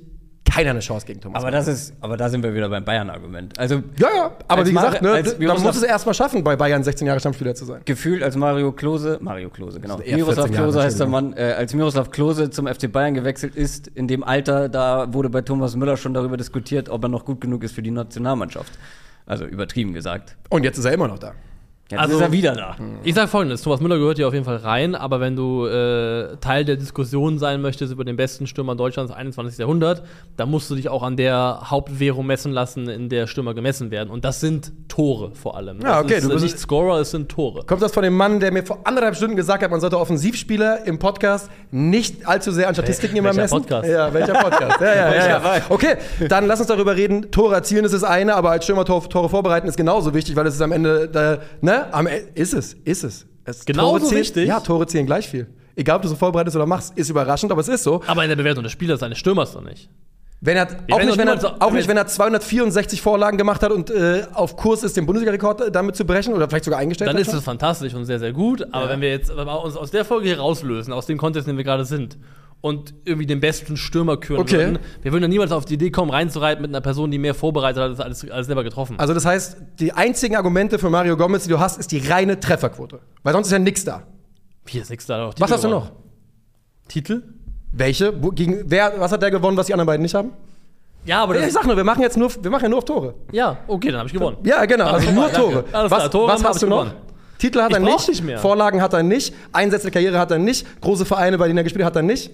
keiner 0.49 0.71
eine 0.71 0.79
Chance 0.79 1.05
gegen 1.05 1.21
Thomas. 1.21 1.41
Aber 1.41 1.51
das 1.51 1.67
ist, 1.67 1.93
aber 2.01 2.17
da 2.17 2.29
sind 2.29 2.43
wir 2.43 2.53
wieder 2.53 2.69
beim 2.69 2.83
Bayern-Argument. 2.83 3.57
Also 3.59 3.75
ja, 3.97 4.07
ja, 4.15 4.31
aber 4.47 4.65
wie 4.65 4.71
gesagt, 4.73 5.01
Mar- 5.01 5.11
ne, 5.11 5.17
als 5.17 5.39
man 5.39 5.61
muss 5.61 5.77
es 5.77 5.83
erst 5.83 6.05
mal 6.05 6.13
schaffen, 6.13 6.43
bei 6.43 6.55
Bayern 6.55 6.83
16 6.83 7.07
Jahre 7.07 7.19
Stammspieler 7.19 7.55
zu 7.55 7.65
sein. 7.65 7.81
gefühlt 7.85 8.23
als 8.23 8.35
Mario 8.35 8.71
Klose, 8.71 9.17
Mario 9.21 9.49
Klose, 9.49 9.79
genau. 9.79 9.97
Miroslav 9.97 10.45
14 10.47 10.53
Jahre, 10.53 10.63
Klose 10.65 10.81
heißt 10.83 10.99
der. 10.99 11.07
Mann, 11.07 11.33
äh, 11.33 11.53
als 11.57 11.73
Miroslav 11.73 12.11
Klose 12.11 12.49
zum 12.49 12.67
FC 12.67 12.91
Bayern 12.91 13.13
gewechselt 13.13 13.55
ist, 13.55 13.87
in 13.87 14.07
dem 14.07 14.23
Alter, 14.23 14.69
da 14.69 15.13
wurde 15.13 15.29
bei 15.29 15.41
Thomas 15.41 15.75
Müller 15.75 15.97
schon 15.97 16.13
darüber 16.13 16.37
diskutiert, 16.37 16.89
ob 16.89 17.03
er 17.03 17.09
noch 17.09 17.25
gut 17.25 17.41
genug 17.41 17.63
ist 17.63 17.73
für 17.75 17.81
die 17.81 17.91
Nationalmannschaft. 17.91 18.71
Also 19.25 19.45
übertrieben 19.45 19.93
gesagt. 19.93 20.35
Und 20.49 20.63
jetzt 20.63 20.77
ist 20.79 20.85
er 20.85 20.91
immer 20.93 21.07
noch 21.07 21.19
da. 21.19 21.33
Jetzt 21.91 22.01
Also- 22.01 22.15
ist 22.17 22.21
er 22.21 22.31
wieder 22.31 22.53
da. 22.53 22.75
Ich 23.03 23.15
sage 23.15 23.27
folgendes: 23.27 23.63
Thomas 23.63 23.79
Müller 23.79 23.97
gehört 23.97 24.17
hier 24.17 24.27
auf 24.27 24.33
jeden 24.33 24.45
Fall 24.45 24.57
rein, 24.57 24.93
aber 24.93 25.19
wenn 25.19 25.35
du 25.35 25.65
äh, 25.65 26.35
Teil 26.39 26.63
der 26.63 26.75
Diskussion 26.75 27.39
sein 27.39 27.61
möchtest 27.61 27.91
über 27.91 28.05
den 28.05 28.15
besten 28.15 28.45
Stürmer 28.45 28.75
Deutschlands 28.75 29.11
21. 29.11 29.57
Jahrhundert, 29.57 30.03
dann 30.37 30.51
musst 30.51 30.69
du 30.69 30.75
dich 30.75 30.87
auch 30.89 31.01
an 31.01 31.17
der 31.17 31.61
Hauptwährung 31.65 32.27
messen 32.27 32.51
lassen, 32.51 32.87
in 32.89 33.09
der 33.09 33.25
Stürmer 33.25 33.55
gemessen 33.55 33.89
werden. 33.89 34.11
Und 34.11 34.23
das 34.23 34.39
sind 34.39 34.71
Tore 34.87 35.31
vor 35.33 35.57
allem. 35.57 35.79
Ja, 35.81 35.95
das 35.95 36.03
okay, 36.03 36.15
ist, 36.17 36.23
du 36.25 36.29
bist- 36.29 36.43
nicht 36.43 36.59
Scorer, 36.59 36.99
es 36.99 37.09
sind 37.09 37.27
Tore. 37.29 37.63
Kommt 37.65 37.81
das 37.81 37.91
von 37.91 38.03
dem 38.03 38.15
Mann, 38.15 38.39
der 38.39 38.51
mir 38.51 38.63
vor 38.63 38.81
anderthalb 38.83 39.15
Stunden 39.15 39.35
gesagt 39.35 39.63
hat, 39.63 39.71
man 39.71 39.81
sollte 39.81 39.97
Offensivspieler 39.99 40.85
im 40.85 40.99
Podcast 40.99 41.49
nicht 41.71 42.27
allzu 42.27 42.51
sehr 42.51 42.67
an 42.67 42.75
Statistiken 42.75 43.15
immer 43.17 43.29
welcher 43.29 43.41
messen? 43.41 43.61
Podcast? 43.61 43.89
Ja, 43.89 44.13
welcher 44.13 44.33
Podcast? 44.33 44.79
Ja, 44.79 44.95
ja, 44.95 45.15
ja, 45.15 45.27
ja. 45.55 45.61
Okay, 45.69 45.95
dann 46.27 46.45
lass 46.45 46.59
uns 46.59 46.67
darüber 46.67 46.95
reden. 46.95 47.31
Tore 47.31 47.55
erzielen 47.55 47.83
ist 47.85 47.95
das 47.95 48.03
eine, 48.03 48.35
aber 48.35 48.51
als 48.51 48.65
Stürmer 48.65 48.85
Tor, 48.85 49.09
Tore 49.09 49.27
vorbereiten 49.27 49.67
ist 49.67 49.75
genauso 49.77 50.13
wichtig, 50.13 50.35
weil 50.35 50.45
es 50.45 50.53
ist 50.53 50.61
am 50.61 50.71
Ende, 50.71 51.39
äh, 51.41 51.65
ne? 51.65 51.78
Am, 51.91 52.07
E- 52.07 52.23
ist 52.35 52.53
es, 52.53 52.73
ist 52.85 53.03
es. 53.03 53.25
es 53.45 53.65
Genauso 53.65 53.97
Tore 53.99 54.09
zählen, 54.09 54.21
wichtig? 54.21 54.47
Ja, 54.47 54.59
Tore 54.59 54.87
zählen 54.87 55.05
gleich 55.05 55.27
viel. 55.29 55.47
Egal, 55.75 55.95
ob 55.97 56.01
du 56.01 56.07
so 56.09 56.15
vorbereitest 56.15 56.55
oder 56.55 56.65
machst, 56.65 56.97
ist 56.97 57.09
überraschend, 57.09 57.51
aber 57.51 57.61
es 57.61 57.67
ist 57.69 57.83
so. 57.83 58.01
Aber 58.07 58.23
in 58.23 58.29
der 58.29 58.35
Bewertung 58.35 58.63
des 58.63 58.71
Spielers 58.73 58.99
seines 58.99 59.17
Stürmers 59.17 59.53
doch 59.53 59.61
nicht. 59.63 59.89
Wenn 60.41 60.55
er, 60.55 60.67
auch 60.91 60.99
nicht, 61.03 61.17
wenn 61.17 61.27
er, 61.27 61.35
niemals- 61.35 61.61
auch 61.61 61.71
nicht, 61.71 61.87
wenn 61.89 61.97
er 61.97 62.07
264 62.07 63.01
Vorlagen 63.01 63.37
gemacht 63.37 63.61
hat 63.61 63.71
und 63.71 63.89
äh, 63.89 64.23
auf 64.33 64.55
Kurs 64.55 64.83
ist, 64.83 64.95
den 64.95 65.05
Bundesliga-Rekord 65.05 65.61
äh, 65.61 65.71
damit 65.71 65.95
zu 65.97 66.05
brechen 66.05 66.33
oder 66.33 66.47
vielleicht 66.47 66.63
sogar 66.65 66.79
eingestellt 66.79 67.09
Dann 67.09 67.15
hat. 67.15 67.21
ist 67.21 67.27
schon. 67.29 67.39
es 67.39 67.43
fantastisch 67.43 67.93
und 67.93 68.05
sehr, 68.05 68.19
sehr 68.19 68.31
gut. 68.31 68.65
Aber 68.73 68.87
wenn 68.89 69.01
wir 69.01 69.09
jetzt 69.09 69.35
wenn 69.35 69.45
wir 69.45 69.61
uns 69.63 69.75
aus 69.75 69.91
der 69.91 70.05
Folge 70.05 70.27
hier 70.27 70.39
rauslösen, 70.39 70.93
aus 70.93 71.05
dem 71.07 71.17
Kontext, 71.17 71.47
in 71.47 71.53
dem 71.55 71.57
wir 71.57 71.65
gerade 71.65 71.83
sind, 71.83 72.17
und 72.61 72.93
irgendwie 73.05 73.25
den 73.25 73.39
besten 73.39 73.77
Stürmer 73.77 74.17
küren 74.17 74.41
Okay. 74.41 74.57
würden, 74.57 74.79
wir 75.01 75.11
würden 75.13 75.23
ja 75.23 75.27
niemals 75.29 75.51
auf 75.51 75.65
die 75.65 75.75
Idee 75.75 75.91
kommen, 75.91 76.11
reinzureiten 76.11 76.61
mit 76.61 76.71
einer 76.71 76.81
Person, 76.81 77.09
die 77.11 77.17
mehr 77.17 77.33
vorbereitet 77.33 77.81
hat, 77.81 78.05
als 78.05 78.29
als 78.29 78.47
selber 78.47 78.63
getroffen. 78.63 78.99
Also 78.99 79.13
das 79.13 79.25
heißt, 79.25 79.57
die 79.79 79.93
einzigen 79.93 80.35
Argumente 80.35 80.77
für 80.79 80.89
Mario 80.89 81.15
Gomez, 81.15 81.43
die 81.43 81.49
du 81.49 81.59
hast, 81.59 81.77
ist 81.79 81.91
die 81.91 81.99
reine 81.99 82.39
Trefferquote. 82.39 82.99
Weil 83.23 83.33
sonst 83.33 83.47
ist 83.47 83.53
ja 83.53 83.59
nichts 83.59 83.85
da. 83.85 84.03
Hier 84.67 84.81
ist 84.81 84.89
nichts 84.89 85.05
da. 85.05 85.17
noch 85.17 85.33
Was 85.39 85.51
hast 85.51 85.63
du 85.63 85.69
noch? 85.69 85.91
Titel? 86.87 87.23
Welche? 87.71 88.21
Wo, 88.21 88.29
gegen, 88.31 88.63
wer, 88.65 88.93
was 88.99 89.11
hat 89.11 89.21
der 89.21 89.31
gewonnen, 89.31 89.55
was 89.57 89.67
die 89.67 89.73
anderen 89.73 89.87
beiden 89.87 90.01
nicht 90.01 90.15
haben? 90.15 90.31
Ja, 91.05 91.23
aber 91.23 91.39
Ich 91.39 91.53
sag 91.53 91.65
nur, 91.65 91.77
wir 91.77 91.83
machen 91.83 92.01
jetzt 92.01 92.17
nur, 92.17 92.29
wir 92.43 92.51
machen 92.51 92.63
ja 92.63 92.69
nur 92.69 92.79
auf 92.79 92.85
Tore. 92.85 93.13
ja, 93.31 93.57
okay, 93.67 93.87
dann 93.89 93.99
habe 93.99 94.07
ich 94.07 94.13
gewonnen. 94.13 94.37
Ja, 94.43 94.65
genau, 94.65 94.87
also 94.87 95.11
nur 95.11 95.23
danke. 95.29 95.37
Tore. 95.39 95.63
Alles 95.71 95.91
was 95.91 95.99
klar, 95.99 96.11
Tore 96.11 96.33
was 96.33 96.43
hast 96.43 96.61
du 96.61 96.67
noch? 96.67 96.83
gewonnen. 96.83 96.97
Titel 97.37 97.61
hat 97.61 97.69
Ich 97.69 97.77
er 97.77 97.79
nicht, 97.81 98.23
nicht. 98.23 98.39
Vorlagen 98.39 98.81
hat 98.81 98.91
er 98.93 99.01
nicht, 99.01 99.33
Einsätze 99.53 99.83
der 99.83 99.91
Karriere 99.91 100.19
hat 100.19 100.29
er 100.31 100.39
nicht, 100.39 100.81
große 100.81 101.05
Vereine, 101.05 101.37
bei 101.37 101.47
denen 101.47 101.57
er 101.57 101.63
gespielt 101.63 101.85
hat, 101.85 101.93
hat 101.93 101.95
er 101.95 102.01
nicht. 102.03 102.31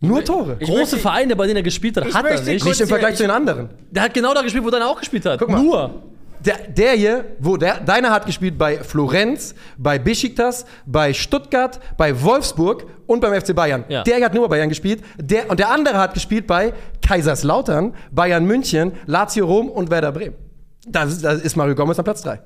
Nur 0.00 0.24
Tore. 0.24 0.56
Ich 0.60 0.68
Große 0.68 0.80
möchte- 0.80 0.98
Vereine, 0.98 1.34
bei 1.34 1.46
denen 1.46 1.56
er 1.56 1.62
gespielt 1.62 1.96
hat, 1.96 2.06
Ich 2.06 2.14
hat 2.14 2.24
er 2.24 2.40
nicht. 2.40 2.62
kurz- 2.62 2.64
nicht 2.78 2.80
im 2.82 2.88
Vergleich 2.88 3.16
zu 3.16 3.24
den 3.24 3.30
anderen. 3.32 3.68
Der 3.90 4.04
hat 4.04 4.14
genau 4.14 4.32
da 4.32 4.42
gespielt, 4.42 4.64
wo 4.64 4.70
deiner 4.70 4.88
auch 4.88 4.98
gespielt 4.98 5.24
hat. 5.26 5.40
mal. 5.48 5.60
Nur. 5.62 6.02
Der, 6.44 6.56
der 6.68 6.92
hier, 6.92 7.24
wo 7.40 7.56
der, 7.56 7.80
deiner 7.80 8.10
hat 8.12 8.24
gespielt 8.24 8.56
bei 8.56 8.78
Florenz, 8.78 9.56
bei 9.76 9.98
Besiktas, 9.98 10.66
bei 10.86 11.12
Stuttgart, 11.12 11.80
bei 11.96 12.22
Wolfsburg 12.22 12.86
und 13.08 13.18
beim 13.20 13.34
FC 13.40 13.52
Bayern. 13.56 13.84
Ja. 13.88 14.04
Der 14.04 14.16
hier 14.16 14.24
hat 14.26 14.34
nur 14.34 14.44
bei 14.48 14.54
Bayern 14.56 14.68
gespielt. 14.68 15.02
Der, 15.20 15.50
und 15.50 15.58
der 15.58 15.68
andere 15.70 15.98
hat 15.98 16.14
gespielt 16.14 16.46
bei 16.46 16.72
Kaiserslautern, 17.04 17.92
Bayern 18.12 18.44
München, 18.44 18.92
Lazio 19.06 19.46
Rom 19.46 19.68
und 19.68 19.90
Werder 19.90 20.12
Bremen. 20.12 20.36
Da 20.86 21.02
ist 21.02 21.56
Mario 21.56 21.74
Gomez 21.74 21.98
am 21.98 22.04
Platz 22.04 22.22
3. 22.22 22.38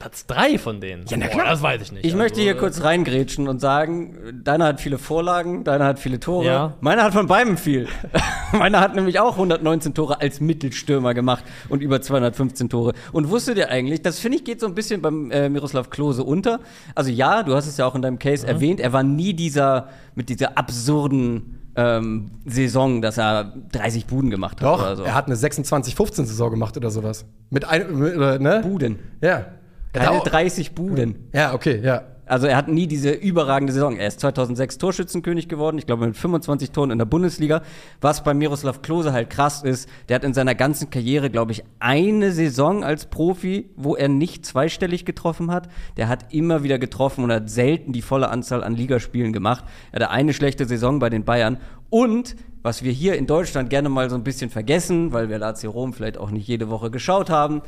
Platz 0.00 0.24
drei 0.26 0.58
von 0.58 0.80
denen. 0.80 1.04
Ja, 1.08 1.18
na 1.18 1.28
klar. 1.28 1.44
das 1.46 1.60
weiß 1.62 1.82
ich 1.82 1.92
nicht. 1.92 2.06
Ich 2.06 2.14
möchte 2.16 2.40
hier 2.40 2.52
Also, 2.54 2.60
kurz 2.64 2.82
reingrätschen 2.82 3.46
und 3.48 3.60
sagen, 3.60 4.16
deiner 4.42 4.64
hat 4.64 4.80
viele 4.80 4.96
Vorlagen, 4.96 5.62
deiner 5.62 5.84
hat 5.84 5.98
viele 5.98 6.18
Tore. 6.18 6.46
Ja. 6.46 6.76
Meiner 6.80 7.02
hat 7.04 7.12
von 7.12 7.26
beidem 7.26 7.58
viel. 7.58 7.86
meiner 8.52 8.80
hat 8.80 8.94
nämlich 8.94 9.20
auch 9.20 9.34
119 9.34 9.92
Tore 9.92 10.18
als 10.22 10.40
Mittelstürmer 10.40 11.12
gemacht 11.12 11.44
und 11.68 11.82
über 11.82 12.00
215 12.00 12.70
Tore. 12.70 12.94
Und 13.12 13.28
wusstet 13.28 13.58
ihr 13.58 13.68
eigentlich, 13.68 14.00
das 14.00 14.18
finde 14.20 14.38
ich 14.38 14.44
geht 14.44 14.58
so 14.60 14.66
ein 14.66 14.74
bisschen 14.74 15.02
beim 15.02 15.30
äh, 15.30 15.50
Miroslav 15.50 15.90
Klose 15.90 16.24
unter. 16.24 16.60
Also 16.94 17.10
ja, 17.10 17.42
du 17.42 17.54
hast 17.54 17.66
es 17.66 17.76
ja 17.76 17.84
auch 17.86 17.94
in 17.94 18.00
deinem 18.00 18.18
Case 18.18 18.46
Mhm. 18.46 18.52
erwähnt, 18.52 18.80
er 18.80 18.94
war 18.94 19.02
nie 19.02 19.34
dieser 19.34 19.88
mit 20.14 20.30
dieser 20.30 20.56
absurden 20.56 21.58
ähm, 21.76 22.30
Saison, 22.46 23.02
dass 23.02 23.18
er 23.18 23.52
30 23.72 24.06
Buden 24.06 24.30
gemacht 24.30 24.62
hat 24.62 24.66
Doch, 24.66 24.80
oder 24.80 24.96
so. 24.96 25.02
er 25.04 25.14
hat 25.14 25.26
eine 25.26 25.36
26-15-Saison 25.36 26.50
gemacht 26.50 26.74
oder 26.76 26.90
sowas. 26.90 27.26
Mit 27.50 27.66
ein, 27.68 27.98
mit, 27.98 28.16
oder, 28.16 28.38
ne? 28.38 28.60
Buden. 28.62 28.98
Ja. 29.20 29.44
Er 29.92 30.00
Keine 30.04 30.18
auch- 30.20 30.24
30 30.24 30.72
Buden. 30.72 31.28
Ja, 31.32 31.52
okay, 31.54 31.80
ja. 31.82 32.02
Also 32.26 32.46
er 32.46 32.56
hat 32.56 32.68
nie 32.68 32.86
diese 32.86 33.10
überragende 33.10 33.72
Saison. 33.72 33.96
Er 33.96 34.06
ist 34.06 34.20
2006 34.20 34.78
Torschützenkönig 34.78 35.48
geworden, 35.48 35.78
ich 35.78 35.86
glaube 35.86 36.06
mit 36.06 36.16
25 36.16 36.70
Toren 36.70 36.92
in 36.92 36.98
der 36.98 37.04
Bundesliga. 37.04 37.60
Was 38.00 38.22
bei 38.22 38.34
Miroslav 38.34 38.82
Klose 38.82 39.12
halt 39.12 39.30
krass 39.30 39.64
ist, 39.64 39.88
der 40.08 40.14
hat 40.14 40.22
in 40.22 40.32
seiner 40.32 40.54
ganzen 40.54 40.90
Karriere, 40.90 41.28
glaube 41.28 41.50
ich, 41.50 41.64
eine 41.80 42.30
Saison 42.30 42.84
als 42.84 43.06
Profi, 43.06 43.70
wo 43.74 43.96
er 43.96 44.06
nicht 44.06 44.46
zweistellig 44.46 45.04
getroffen 45.04 45.50
hat. 45.50 45.68
Der 45.96 46.06
hat 46.08 46.32
immer 46.32 46.62
wieder 46.62 46.78
getroffen 46.78 47.24
und 47.24 47.32
hat 47.32 47.50
selten 47.50 47.92
die 47.92 48.02
volle 48.02 48.28
Anzahl 48.28 48.62
an 48.62 48.76
Ligaspielen 48.76 49.32
gemacht. 49.32 49.64
Er 49.90 49.96
hatte 50.02 50.10
eine 50.10 50.32
schlechte 50.32 50.66
Saison 50.66 51.00
bei 51.00 51.10
den 51.10 51.24
Bayern 51.24 51.56
und 51.88 52.36
was 52.62 52.84
wir 52.84 52.92
hier 52.92 53.16
in 53.16 53.26
Deutschland 53.26 53.70
gerne 53.70 53.88
mal 53.88 54.08
so 54.08 54.14
ein 54.14 54.22
bisschen 54.22 54.50
vergessen, 54.50 55.12
weil 55.12 55.30
wir 55.30 55.38
Lazio 55.38 55.72
Rom 55.72 55.92
vielleicht 55.94 56.18
auch 56.18 56.30
nicht 56.30 56.46
jede 56.46 56.70
Woche 56.70 56.92
geschaut 56.92 57.28
haben, 57.28 57.62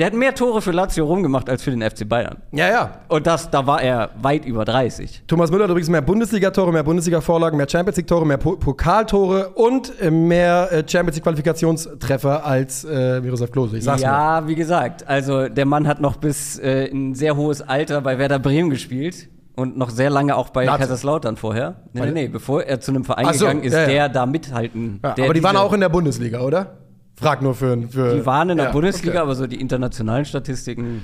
der 0.00 0.06
hat 0.06 0.14
mehr 0.14 0.34
Tore 0.34 0.62
für 0.62 0.70
Lazio 0.70 1.04
Rom 1.04 1.22
gemacht 1.22 1.50
als 1.50 1.62
für 1.62 1.70
den 1.70 1.82
FC 1.82 2.08
Bayern. 2.08 2.38
Ja, 2.52 2.68
ja. 2.70 2.90
Und 3.08 3.26
das, 3.26 3.50
da 3.50 3.66
war 3.66 3.82
er 3.82 4.08
weit 4.22 4.46
über 4.46 4.64
30. 4.64 5.24
Thomas 5.26 5.50
Müller 5.50 5.64
hat 5.64 5.70
übrigens 5.70 5.90
mehr 5.90 6.00
Bundesliga-Tore, 6.00 6.72
mehr 6.72 6.82
Bundesliga-Vorlagen, 6.82 7.58
mehr 7.58 7.68
Champions 7.68 7.98
League-Tore, 7.98 8.24
mehr 8.24 8.38
po 8.38 8.56
Pokaltore 8.56 9.50
und 9.50 9.92
äh, 10.00 10.10
mehr 10.10 10.72
äh, 10.72 10.84
Champions 10.88 11.16
League-Qualifikationstreffer 11.16 12.46
als 12.46 12.84
äh, 12.84 13.20
Miroslav 13.20 13.50
Klose. 13.50 13.76
Ich 13.76 13.84
sag's. 13.84 14.00
Ja, 14.00 14.48
wie 14.48 14.54
gesagt, 14.54 15.06
also 15.06 15.48
der 15.48 15.66
Mann 15.66 15.86
hat 15.86 16.00
noch 16.00 16.16
bis 16.16 16.58
äh, 16.58 16.86
in 16.86 17.14
sehr 17.14 17.36
hohes 17.36 17.60
Alter 17.60 18.00
bei 18.00 18.18
Werder 18.18 18.38
Bremen 18.38 18.70
gespielt 18.70 19.28
und 19.54 19.76
noch 19.76 19.90
sehr 19.90 20.08
lange 20.08 20.34
auch 20.34 20.48
bei 20.48 20.64
Lazio. 20.64 20.78
Kaiserslautern 20.78 21.36
vorher. 21.36 21.76
Nee, 21.92 22.06
nee, 22.06 22.10
nee, 22.12 22.28
bevor 22.28 22.62
er 22.62 22.80
zu 22.80 22.92
einem 22.92 23.04
Verein 23.04 23.34
so, 23.34 23.44
gegangen 23.44 23.64
ist, 23.64 23.74
ja, 23.74 23.80
ja. 23.80 23.86
der 23.86 24.08
da 24.08 24.24
mithalten. 24.24 24.98
Ja, 25.04 25.10
aber 25.10 25.34
die 25.34 25.42
waren 25.42 25.58
auch 25.58 25.74
in 25.74 25.80
der 25.80 25.90
Bundesliga, 25.90 26.40
oder? 26.40 26.78
Frag 27.20 27.42
nur 27.42 27.54
für. 27.54 27.76
für 27.88 28.14
Die 28.14 28.26
waren 28.26 28.50
in 28.50 28.56
der 28.56 28.66
ja, 28.66 28.72
Bundesliga, 28.72 29.10
okay. 29.12 29.18
aber 29.22 29.34
so 29.34 29.46
die 29.46 29.60
internationalen 29.60 30.24
Statistiken 30.24 31.02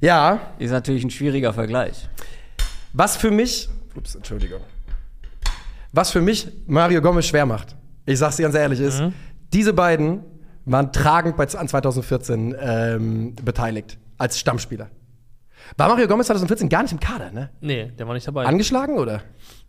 Ja, 0.00 0.40
ist 0.58 0.70
natürlich 0.70 1.04
ein 1.04 1.10
schwieriger 1.10 1.52
Vergleich. 1.52 2.08
was 2.92 3.16
für 3.16 3.30
mich. 3.30 3.68
Ups, 3.96 4.14
Entschuldigung. 4.14 4.60
Was 5.92 6.10
für 6.10 6.20
mich 6.20 6.48
Mario 6.66 7.00
Gomez 7.00 7.26
schwer 7.26 7.46
macht, 7.46 7.74
ich 8.06 8.18
sag's 8.18 8.36
dir 8.36 8.42
ganz 8.44 8.54
ehrlich, 8.54 8.80
ist, 8.80 9.00
Mhm. 9.00 9.12
diese 9.52 9.72
beiden 9.72 10.20
waren 10.64 10.92
tragend 10.92 11.36
bei, 11.36 11.44
an 11.44 11.66
2014 11.68 12.54
ähm, 12.60 13.34
beteiligt, 13.42 13.98
als 14.18 14.38
Stammspieler. 14.38 14.88
War 15.76 15.88
Mario 15.88 16.06
Gomez 16.06 16.26
2014 16.26 16.68
gar 16.68 16.82
nicht 16.82 16.92
im 16.92 17.00
Kader, 17.00 17.30
ne? 17.32 17.50
Nee, 17.60 17.90
der 17.98 18.06
war 18.06 18.14
nicht 18.14 18.26
dabei. 18.26 18.44
Angeschlagen 18.46 18.98
oder? 18.98 19.22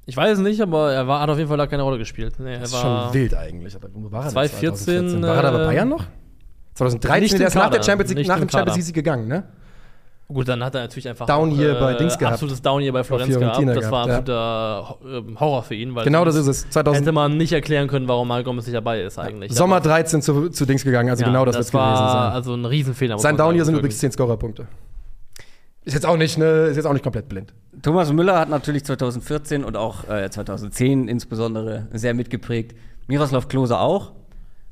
Ich 0.09 0.17
weiß 0.17 0.37
es 0.37 0.43
nicht, 0.43 0.59
aber 0.61 0.91
er 0.91 1.07
war, 1.07 1.21
hat 1.21 1.29
auf 1.29 1.37
jeden 1.37 1.47
Fall 1.47 1.57
da 1.57 1.67
keine 1.67 1.83
Rolle 1.83 1.97
gespielt. 1.97 2.33
Nee, 2.39 2.53
er 2.53 2.59
Das 2.59 2.69
ist 2.69 2.83
war 2.83 3.03
schon 3.05 3.13
wild 3.13 3.33
eigentlich. 3.35 3.75
Aber 3.75 3.87
wo 3.93 4.11
war 4.11 4.19
er 4.21 4.23
denn 4.25 4.31
2014, 4.31 5.09
2014? 5.09 5.21
War 5.23 5.35
er 5.35 5.41
da 5.43 5.51
bei 5.51 5.63
äh, 5.63 5.65
Bayern 5.67 5.89
noch? 5.89 6.05
2013, 6.75 7.21
nicht 7.23 7.39
der 7.39 7.47
ist 7.47 7.55
nach 7.55 7.61
der 7.69 7.79
Kader, 7.79 7.83
Champions 7.83 8.09
League, 8.09 8.17
nicht 8.19 8.27
nach 8.27 8.39
dem 8.39 8.49
Champions. 8.49 8.85
League 8.85 8.95
gegangen, 8.95 9.27
ne? 9.27 9.43
Gut, 10.31 10.47
dann 10.47 10.63
hat 10.63 10.75
er 10.75 10.81
natürlich 10.81 11.09
einfach 11.09 11.25
Down 11.25 11.49
hier 11.49 11.73
bei 11.79 11.95
Dings 11.95 12.15
gehabt. 12.15 12.33
Absolutes 12.35 12.61
Down 12.61 12.81
hier 12.83 12.93
bei 12.93 13.03
Florenz 13.03 13.35
gehabt. 13.35 13.57
Das 13.75 13.91
war 13.91 14.01
absoluter 14.03 14.89
Ho- 14.89 14.99
äh, 15.07 15.35
Horror 15.39 15.63
für 15.63 15.73
ihn, 15.73 15.95
weil 15.95 16.03
Genau 16.03 16.23
das 16.23 16.35
ist 16.35 16.45
es. 16.45 16.69
2000 16.69 17.01
hätte 17.03 17.11
man 17.11 17.35
nicht 17.35 17.51
erklären 17.51 17.87
können, 17.87 18.07
warum 18.07 18.27
Mario 18.27 18.43
Gomez 18.43 18.65
nicht 18.67 18.75
dabei 18.75 19.01
ist 19.01 19.17
eigentlich. 19.17 19.51
Sommer 19.53 19.77
Aber- 19.77 19.89
13 19.89 20.21
zu, 20.21 20.49
zu 20.49 20.65
Dings 20.67 20.83
gegangen, 20.83 21.09
also 21.09 21.21
ja, 21.23 21.27
genau 21.29 21.45
das, 21.45 21.55
das 21.57 21.73
wird 21.73 21.81
gewesen 21.83 21.97
sein. 21.97 22.31
also 22.31 22.53
ein 22.53 22.63
Riesenfehler. 22.65 23.17
Sein 23.17 23.37
Down 23.37 23.55
hier 23.55 23.65
sind 23.65 23.75
übrigens 23.75 23.97
10 23.97 24.11
Scorerpunkte. 24.11 24.67
Ist 25.89 25.95
jetzt 25.95 26.05
auch 26.05 26.17
nicht, 26.17 26.37
ne, 26.37 26.67
ist 26.67 26.75
jetzt 26.75 26.85
auch 26.85 26.93
nicht 26.93 27.01
komplett 27.01 27.29
blind. 27.29 27.51
Thomas 27.81 28.13
Müller 28.13 28.37
hat 28.37 28.47
natürlich 28.47 28.85
2014 28.85 29.63
und 29.63 29.75
auch 29.75 30.07
äh, 30.07 30.29
2010 30.29 31.07
insbesondere 31.07 31.87
sehr 31.91 32.13
mitgeprägt. 32.13 32.75
Miroslav 33.07 33.47
Klose 33.47 33.79
auch. 33.79 34.11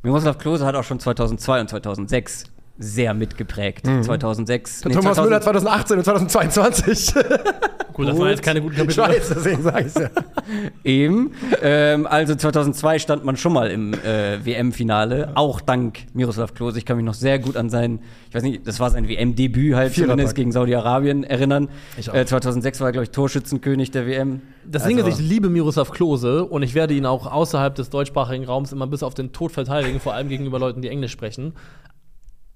Miroslav 0.04 0.38
Klose 0.38 0.64
hat 0.64 0.76
auch 0.76 0.84
schon 0.84 1.00
2002 1.00 1.62
und 1.62 1.70
2006 1.72 2.44
sehr 2.80 3.14
mitgeprägt. 3.14 3.86
2006. 3.86 4.86
nee, 4.86 4.90
Mhm. 4.90 4.94
Thomas 5.00 5.16
2000 5.16 5.26
Müller 5.30 5.42
2018 5.42 5.98
und 5.98 6.04
2022. 6.04 7.14
Gut, 7.94 8.08
das 8.08 8.20
waren 8.20 8.30
jetzt 8.30 8.44
keine 8.44 8.62
guten 8.62 8.74
ich 8.76 8.96
Kapitel. 8.96 9.04
weiß, 9.04 9.30
deswegen 9.36 9.64
sage 9.64 9.86
ich 9.88 9.96
ja. 9.96 10.10
Eben. 10.84 11.32
Ähm, 11.64 12.06
also 12.06 12.36
2002 12.36 13.00
stand 13.00 13.26
man 13.26 13.38
schon 13.38 13.54
mal 13.54 13.72
im 13.72 13.96
äh, 13.96 14.46
WM-Finale, 14.46 15.32
auch 15.34 15.62
dank 15.62 16.02
Miroslav 16.14 16.54
Klose. 16.54 16.78
Ich 16.78 16.86
kann 16.86 16.98
mich 16.98 17.06
noch 17.06 17.16
sehr 17.16 17.40
gut 17.40 17.58
an 17.58 17.72
sein, 17.72 18.00
ich 18.30 18.36
weiß 18.36 18.44
nicht, 18.44 18.68
das 18.68 18.80
war 18.80 18.92
sein 18.92 19.08
WM-Debüt 19.10 19.74
halt 19.76 19.96
zumindest 19.96 20.36
gegen 20.36 20.52
Saudi-Arabien 20.52 21.24
erinnern. 21.24 21.70
Ich 21.98 22.12
auch. 22.12 22.14
Äh, 22.14 22.28
2006 22.28 22.80
war 22.82 22.90
er, 22.90 22.92
glaube 22.92 23.06
ich, 23.06 23.10
Torschützenkönig 23.10 23.90
der 23.90 24.06
WM. 24.06 24.42
Das 24.64 24.84
Ding 24.86 25.00
ist, 25.00 25.06
Also- 25.06 25.20
ich 25.20 25.28
liebe 25.28 25.50
Miroslav 25.50 25.90
Klose 25.90 26.46
und 26.46 26.62
ich 26.62 26.76
werde 26.76 26.94
ihn 26.94 27.08
auch 27.08 27.26
außerhalb 27.32 27.74
des 27.74 27.90
deutschsprachigen 27.90 28.46
Raums 28.46 28.72
immer 28.74 28.86
bis 28.86 29.02
auf 29.02 29.16
den 29.16 29.32
Tod 29.32 29.52
verteidigen, 29.52 30.00
vor 30.00 30.14
allem 30.14 30.30
gegenüber 30.30 30.60
Leuten, 30.60 30.84
die 30.84 30.90
Englisch 30.90 31.14
sprechen. 31.14 31.54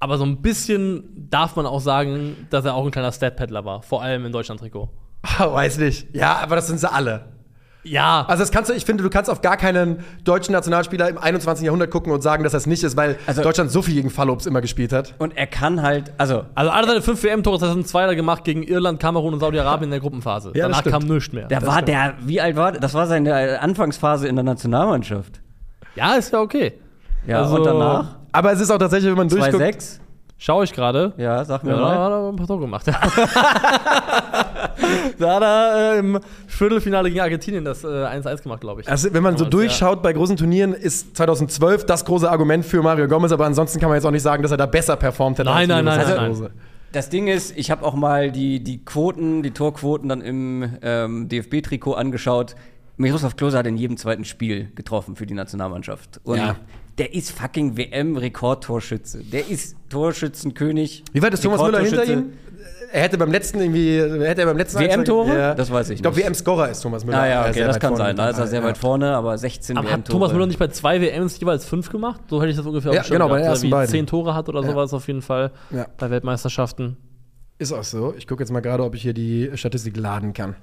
Aber 0.02 0.18
so 0.18 0.26
ein 0.26 0.42
bisschen 0.42 1.28
darf 1.30 1.56
man 1.56 1.66
auch 1.66 1.80
sagen, 1.80 2.48
dass 2.50 2.66
er 2.66 2.74
auch 2.74 2.84
ein 2.86 2.92
kleiner 2.92 3.12
Stat-Paddler 3.12 3.64
war, 3.66 3.82
vor 3.84 4.02
allem 4.02 4.26
im 4.26 4.32
Deutschland-Trikot. 4.32 4.90
Ah, 5.22 5.46
weiß 5.54 5.78
nicht. 5.78 6.14
Ja, 6.16 6.40
aber 6.42 6.56
das 6.58 6.68
sind 6.68 6.80
sie 6.80 6.92
alle. 6.92 7.26
Ja. 7.84 8.26
Also 8.28 8.42
das 8.44 8.52
kannst 8.52 8.70
du, 8.70 8.76
ich 8.76 8.86
finde, 8.86 9.04
du 9.04 9.10
kannst 9.10 9.28
auf 9.30 9.42
gar 9.42 9.58
keinen 9.58 10.04
deutschen 10.24 10.52
Nationalspieler 10.54 11.10
im 11.10 11.18
21. 11.18 11.66
Jahrhundert 11.66 11.90
gucken 11.90 12.12
und 12.14 12.22
sagen, 12.22 12.44
dass 12.44 12.52
das 12.52 12.68
nicht 12.68 12.84
ist, 12.84 12.96
weil 12.98 13.18
Also- 13.26 13.42
Deutschland 13.42 13.72
so 13.72 13.82
viel 13.82 13.96
gegen 13.96 14.10
Fallops 14.12 14.46
immer 14.46 14.62
gespielt 14.62 14.94
hat. 14.94 15.16
Und 15.18 15.36
er 15.38 15.48
kann 15.48 15.82
halt, 15.82 16.12
also 16.20 16.46
Also 16.54 16.70
alle 16.72 16.88
seine 16.88 17.02
fünf 17.02 17.24
WM-Tore 17.24 17.58
2002 17.60 18.02
hat 18.04 18.10
er 18.10 18.16
gemacht 18.16 18.44
gegen 18.44 18.62
Irland, 18.64 19.00
Kamerun 19.00 19.34
und 19.34 19.40
Saudi-Arabien 19.40 19.86
in 19.86 19.92
der 19.92 20.00
Gruppenphase. 20.00 20.50
Ja, 20.50 20.68
das 20.68 20.78
Danach 20.78 20.80
stimmt. 20.82 20.94
kam 21.10 21.16
nichts 21.16 21.34
mehr. 21.34 21.48
der 21.48 21.66
war 21.66 21.82
der, 21.82 22.14
wie 22.22 22.40
alt 22.42 22.56
war 22.56 22.72
der? 22.72 22.82
Das 22.82 22.94
war 22.94 23.08
seine 23.08 23.60
Anfangsphase 23.62 24.28
in 24.28 24.36
der 24.36 24.44
Nationalmannschaft. 24.44 25.42
Ja, 25.96 26.14
ist 26.14 26.34
ja 26.34 26.40
okay. 26.40 26.74
Ja, 27.26 27.42
Also- 27.44 27.56
und 27.56 27.66
danach? 27.66 28.18
Aber 28.32 28.52
es 28.52 28.60
ist 28.60 28.70
auch 28.72 28.78
tatsächlich, 28.78 29.10
wenn 29.10 29.17
man 29.17 29.30
durchguckt. 29.30 29.63
2-6? 29.63 30.00
Schau 30.38 30.63
ich 30.63 30.74
gerade. 30.74 31.13
Ja, 31.17 31.46
sag 31.46 31.63
mir 31.63 31.72
Ja, 31.72 31.78
da 31.78 31.82
mal. 31.84 31.98
hat 32.00 32.12
er 32.12 32.30
ein 32.30 32.36
paar 32.36 32.48
Tore 32.48 32.62
gemacht. 32.62 32.88
da 35.20 35.36
hat 35.36 35.44
er 35.44 35.94
äh, 35.96 36.00
im 36.00 36.20
Viertelfinale 36.48 37.10
gegen 37.10 37.22
Argentinien 37.22 37.63
das 37.63 37.84
äh, 37.84 37.88
1-1 37.88 38.44
gemacht, 38.44 38.62
glaube 38.62 38.82
ich. 38.82 38.89
Also, 38.89 39.13
wenn 39.13 39.24
man 39.24 39.38
so 39.38 39.46
durchschaut 39.46 40.02
bei 40.02 40.13
großen 40.13 40.38
Turnieren, 40.38 40.74
ist 40.74 41.15
2012 41.15 41.86
das 41.86 42.06
große 42.06 42.30
Argument 42.30 42.65
für 42.65 42.82
Mario 42.82 43.08
Gomez, 43.08 43.32
aber 43.32 43.46
ansonsten 43.46 43.80
kann 43.80 43.89
man 43.89 43.98
jetzt 43.98 44.06
auch 44.06 44.12
nicht 44.12 44.24
sagen, 44.24 44.41
dass 44.41 44.52
er 44.52 44.58
da 44.58 44.65
besser 44.65 44.96
performt 44.96 45.38
hätte. 45.39 45.50
Nein, 45.50 45.67
nein, 45.67 45.86
nein, 45.86 46.00
nein, 46.08 46.17
Klose. 46.26 46.52
Das 46.91 47.10
Ding 47.10 47.28
ist, 47.28 47.56
ich 47.56 47.72
habe 47.72 47.86
auch 47.86 47.94
mal 47.94 48.32
die, 48.32 48.62
die 48.63 48.84
Quoten, 48.84 49.44
die 49.44 49.52
Torquoten 49.52 50.10
dann 50.10 50.22
im 50.22 50.78
ähm, 50.82 51.30
DFB-Trikot 51.30 51.94
angeschaut. 51.94 52.56
Miroslav 52.98 53.36
Klose 53.36 53.58
hat 53.58 53.65
in 53.67 53.78
jedem 53.78 53.98
zweiten 53.98 54.26
Spiel 54.26 54.72
getroffen 54.76 55.15
für 55.15 55.26
die 55.26 55.34
Nationalmannschaft. 55.34 56.20
Und 56.24 56.38
Ja. 56.38 56.56
Der 56.98 57.14
ist 57.14 57.32
fucking 57.32 57.78
WM-Rekordtorschütze. 57.78 59.24
Der 59.24 59.48
ist 59.50 59.76
Torschützenkönig. 59.90 61.04
Wie 61.14 61.22
weit 61.22 61.34
ist 61.34 61.42
Thomas 61.44 61.62
Müller 61.62 61.80
hinter 61.80 62.06
ihm? 62.06 62.34
Er 62.94 63.04
hätte 63.04 63.18
beim 63.18 63.32
letzten 63.32 63.62
irgendwie, 63.62 64.00
hätte 64.00 64.42
er 64.42 64.48
beim 64.48 64.58
letzten 64.58 64.80
WM-Tore? 64.82 65.34
Ja. 65.34 65.56
Das 65.56 65.72
weiß 65.72 65.90
ich 65.92 65.96
Ich 65.96 66.02
glaube, 66.02 66.18
nicht. 66.18 66.26
WM-Scorer 66.26 66.70
ist 66.70 66.82
Thomas 66.82 67.06
Müller. 67.06 67.20
Ah 67.22 67.26
ja, 67.28 67.44
Ja, 67.46 67.50
okay, 67.50 67.64
das 67.64 67.80
kann 67.80 67.96
sein. 67.96 68.16
Da 68.18 68.30
ist 68.30 68.38
er 68.38 68.48
sehr 68.48 68.60
ja. 68.60 68.66
weit 68.66 68.78
vorne, 68.78 69.16
aber 69.16 69.38
16 69.38 69.78
Aber 69.78 69.90
hat. 69.90 70.06
Thomas 70.10 70.34
Müller 70.34 70.46
nicht 70.46 70.60
bei 70.60 70.68
zwei 70.68 71.00
WMs 71.00 71.40
jeweils 71.40 71.64
fünf 71.66 71.90
gemacht? 71.90 72.20
So 72.30 72.42
hätte 72.42 72.52
ich 72.52 72.58
das 72.58 72.66
ungefähr 72.66 72.94
Ja, 72.94 73.04
genau, 73.04 73.30
bei 73.30 73.38
den 73.38 73.46
ersten 73.46 73.70
beiden. 73.70 73.90
zehn 73.90 74.08
Tore 74.08 74.36
hat 74.36 74.50
oder 74.50 74.62
Ja. 74.62 74.68
sowas 74.72 74.94
auf 74.94 75.08
jeden 75.08 75.22
Fall 75.22 75.52
Ja. 75.72 75.88
bei 75.98 76.10
Weltmeisterschaften. 76.10 76.98
Ist 77.60 77.72
auch 77.72 77.84
so. 77.84 78.14
Ich 78.18 78.28
gucke 78.28 78.44
jetzt 78.44 78.52
mal 78.52 78.60
gerade, 78.60 78.84
ob 78.84 78.94
ich 78.96 79.04
hier 79.04 79.14
die 79.14 79.52
Statistik 79.54 79.96
laden 79.96 80.34
kann. 80.34 80.56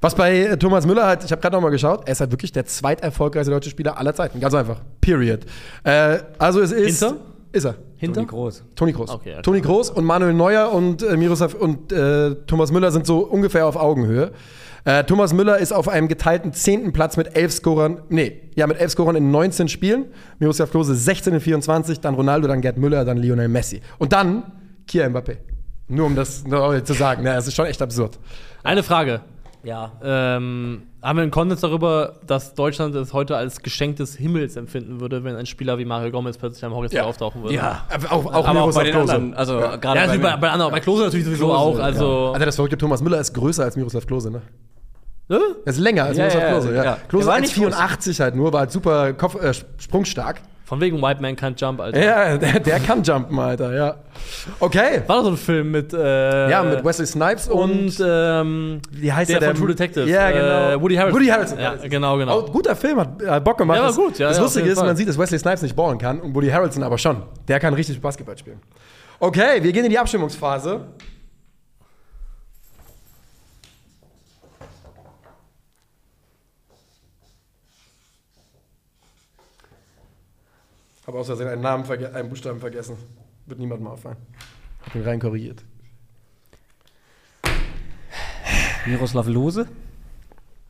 Was 0.00 0.14
bei 0.14 0.38
äh, 0.38 0.56
Thomas 0.56 0.86
Müller 0.86 1.06
halt, 1.06 1.24
ich 1.24 1.32
habe 1.32 1.40
gerade 1.42 1.56
noch 1.56 1.62
mal 1.62 1.70
geschaut, 1.70 2.02
er 2.06 2.12
ist 2.12 2.20
halt 2.20 2.30
wirklich 2.30 2.52
der 2.52 2.64
zweiterfolgreichste 2.66 3.50
deutsche 3.50 3.70
Spieler 3.70 3.98
aller 3.98 4.14
Zeiten. 4.14 4.40
Ganz 4.40 4.54
einfach. 4.54 4.80
Period. 5.00 5.40
Äh, 5.84 6.18
also 6.38 6.60
es 6.60 6.72
ist. 6.72 7.00
Hinter? 7.00 7.16
Ist 7.50 7.64
er. 7.64 7.76
Hinter? 7.96 8.20
Toni 8.20 8.26
Groß. 8.26 8.64
Toni 8.76 8.92
Kroos. 8.92 9.10
Okay, 9.10 9.32
ja, 9.32 9.42
Toni 9.42 9.60
Kroos 9.60 9.90
und 9.90 10.04
Manuel 10.04 10.34
Neuer 10.34 10.70
und 10.72 11.02
äh, 11.02 11.16
Miroslav 11.16 11.54
und 11.54 11.90
äh, 11.90 12.34
Thomas 12.46 12.70
Müller 12.70 12.92
sind 12.92 13.06
so 13.06 13.18
ungefähr 13.20 13.66
auf 13.66 13.76
Augenhöhe. 13.76 14.30
Äh, 14.84 15.04
Thomas 15.04 15.32
Müller 15.32 15.58
ist 15.58 15.72
auf 15.72 15.88
einem 15.88 16.08
geteilten 16.08 16.52
zehnten 16.52 16.92
Platz 16.92 17.16
mit 17.16 17.36
elf 17.36 17.52
Scorern, 17.52 18.02
nee, 18.08 18.50
ja, 18.54 18.66
mit 18.66 18.78
elf 18.78 18.92
Scorern 18.92 19.16
in 19.16 19.30
19 19.30 19.68
Spielen. 19.68 20.06
Miroslav 20.38 20.70
Klose 20.70 20.94
16 20.94 21.34
in 21.34 21.40
24, 21.40 22.00
dann 22.00 22.14
Ronaldo, 22.14 22.46
dann 22.46 22.60
Gerd 22.60 22.78
Müller, 22.78 23.04
dann 23.04 23.16
Lionel 23.16 23.48
Messi. 23.48 23.80
Und 23.98 24.12
dann 24.12 24.44
Kia 24.86 25.06
Mbappé. 25.06 25.38
Nur 25.88 26.06
um 26.06 26.14
das 26.14 26.44
zu 26.44 26.92
sagen, 26.92 27.22
ne, 27.22 27.34
das 27.34 27.48
ist 27.48 27.56
schon 27.56 27.66
echt 27.66 27.80
absurd. 27.82 28.18
Eine 28.62 28.82
Frage. 28.82 29.22
Ja. 29.64 29.92
Ähm, 30.02 30.82
haben 31.02 31.16
wir 31.18 31.22
einen 31.22 31.30
Konsens 31.30 31.60
darüber, 31.60 32.14
dass 32.26 32.54
Deutschland 32.54 32.94
es 32.94 33.12
heute 33.12 33.36
als 33.36 33.60
Geschenk 33.62 33.96
des 33.96 34.16
Himmels 34.16 34.56
empfinden 34.56 35.00
würde, 35.00 35.24
wenn 35.24 35.36
ein 35.36 35.46
Spieler 35.46 35.78
wie 35.78 35.84
Mario 35.84 36.10
Gomez 36.10 36.38
plötzlich 36.38 36.64
am 36.64 36.72
Horizont 36.74 36.96
Ja. 36.98 37.04
auftauchen 37.04 37.42
würde? 37.42 37.54
Ja. 37.54 37.84
Aber 37.92 38.12
auch, 38.12 38.26
auch 38.34 38.46
Aber 38.46 38.62
auch 38.62 38.74
bei 38.74 38.84
den 38.84 38.92
Klose. 38.94 39.12
anderen. 39.14 39.34
Also 39.34 39.58
gerade 39.58 40.00
Ja, 40.00 40.06
bei, 40.06 40.18
bei, 40.18 40.36
bei, 40.36 40.50
anderen, 40.50 40.70
bei 40.72 40.80
Klose 40.80 41.04
natürlich 41.04 41.26
sowieso 41.26 41.46
Klose, 41.46 41.58
auch. 41.58 41.78
Also, 41.78 42.30
Also 42.32 42.44
das 42.44 42.54
verrückte 42.56 42.78
Thomas 42.78 43.00
Müller 43.02 43.20
ist 43.20 43.32
größer 43.34 43.64
als 43.64 43.76
Miroslav 43.76 44.06
Klose, 44.06 44.30
ne? 44.30 44.42
Ne? 45.28 45.40
Er 45.64 45.70
ist 45.70 45.78
länger 45.78 46.04
als 46.04 46.16
Ja, 46.16 46.24
Miroslav 46.24 46.42
ja, 46.42 46.50
Klose, 46.50 46.74
ja. 46.74 46.84
ja. 46.84 46.98
Klose 47.08 47.24
Der 47.26 47.32
war 47.32 47.38
ist 47.38 47.42
nicht 47.42 47.54
84 47.54 48.20
halt 48.20 48.34
nur, 48.34 48.52
war 48.52 48.60
halt 48.60 48.72
super 48.72 49.12
Kopf, 49.12 49.34
äh, 49.42 49.52
sprungstark. 49.78 50.40
Von 50.68 50.82
wegen 50.82 51.00
White 51.00 51.22
Man 51.22 51.34
Can't 51.34 51.58
Jump, 51.58 51.80
Alter. 51.80 51.98
Ja, 52.04 52.36
der, 52.36 52.60
der 52.60 52.78
kann 52.80 53.02
jumpen, 53.02 53.38
Alter, 53.38 53.74
ja. 53.74 53.94
Okay. 54.60 55.00
War 55.06 55.16
doch 55.16 55.24
so 55.24 55.30
ein 55.30 55.36
Film 55.38 55.70
mit. 55.70 55.94
Äh, 55.94 56.50
Ja, 56.50 56.62
mit 56.62 56.84
Wesley 56.84 57.06
Snipes 57.06 57.48
und, 57.48 57.70
Und, 57.70 58.04
ähm, 58.06 58.82
wie 58.90 59.10
heißt 59.10 59.30
der 59.30 59.40
der? 59.40 59.48
von 59.52 59.56
True 59.60 59.68
Detective. 59.68 60.04
Ja, 60.06 60.30
genau. 60.30 60.72
Äh, 60.72 60.82
Woody 60.82 60.96
Harrelson. 60.96 61.18
Woody 61.18 61.28
Harrelson. 61.30 61.58
Ja, 61.58 61.74
genau, 61.76 62.18
genau. 62.18 62.40
Oh, 62.40 62.42
guter 62.52 62.76
Film, 62.76 63.00
hat, 63.00 63.08
hat 63.26 63.44
Bock 63.44 63.56
gemacht. 63.56 63.78
Ja, 63.78 63.84
war 63.84 63.94
gut, 63.94 64.18
ja, 64.18 64.28
Das 64.28 64.36
ja, 64.36 64.42
Lustige 64.42 64.68
ist, 64.68 64.76
man 64.76 64.94
sieht, 64.94 65.08
dass 65.08 65.18
Wesley 65.18 65.38
Snipes 65.38 65.62
nicht 65.62 65.74
ballen 65.74 65.96
kann 65.96 66.20
und 66.20 66.34
Woody 66.34 66.48
Harrelson 66.50 66.82
aber 66.82 66.98
schon. 66.98 67.22
Der 67.48 67.58
kann 67.60 67.72
richtig 67.72 67.98
Basketball 68.02 68.36
spielen. 68.36 68.60
Okay, 69.20 69.62
wir 69.62 69.72
gehen 69.72 69.86
in 69.86 69.90
die 69.90 69.98
Abstimmungsphase. 69.98 70.80
Habe 81.08 81.24
Versehen 81.24 81.48
einen 81.48 81.62
Namen, 81.62 81.84
verge- 81.84 82.12
einen 82.12 82.28
Buchstaben 82.28 82.60
vergessen. 82.60 82.94
Wird 83.46 83.58
niemand 83.58 83.80
mal 83.80 83.92
auffallen. 83.92 84.18
Hab 84.84 84.94
ihn 84.94 85.02
rein 85.02 85.18
korrigiert. 85.18 85.64
Miroslav 88.86 89.26
Lose? 89.26 89.66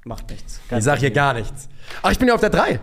Macht 0.05 0.31
nichts. 0.31 0.61
Ich 0.70 0.85
sag 0.85 1.01
hier 1.01 1.11
gar 1.11 1.35
nichts. 1.35 1.68
Ach, 2.03 2.12
ich 2.12 2.18
bin 2.20 2.29
ja 2.29 2.35
auf 2.35 2.40
der 2.40 2.51
3. 2.51 2.79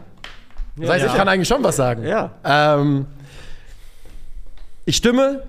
Das 0.76 0.90
heißt, 0.90 1.06
Ja. 1.06 1.12
ich 1.12 1.18
kann 1.18 1.30
eigentlich 1.30 1.48
schon 1.48 1.64
was 1.64 1.78
sagen. 1.78 2.04
Ja. 2.04 2.32
Ähm, 2.44 3.06
ich 4.84 4.98
stimme 4.98 5.44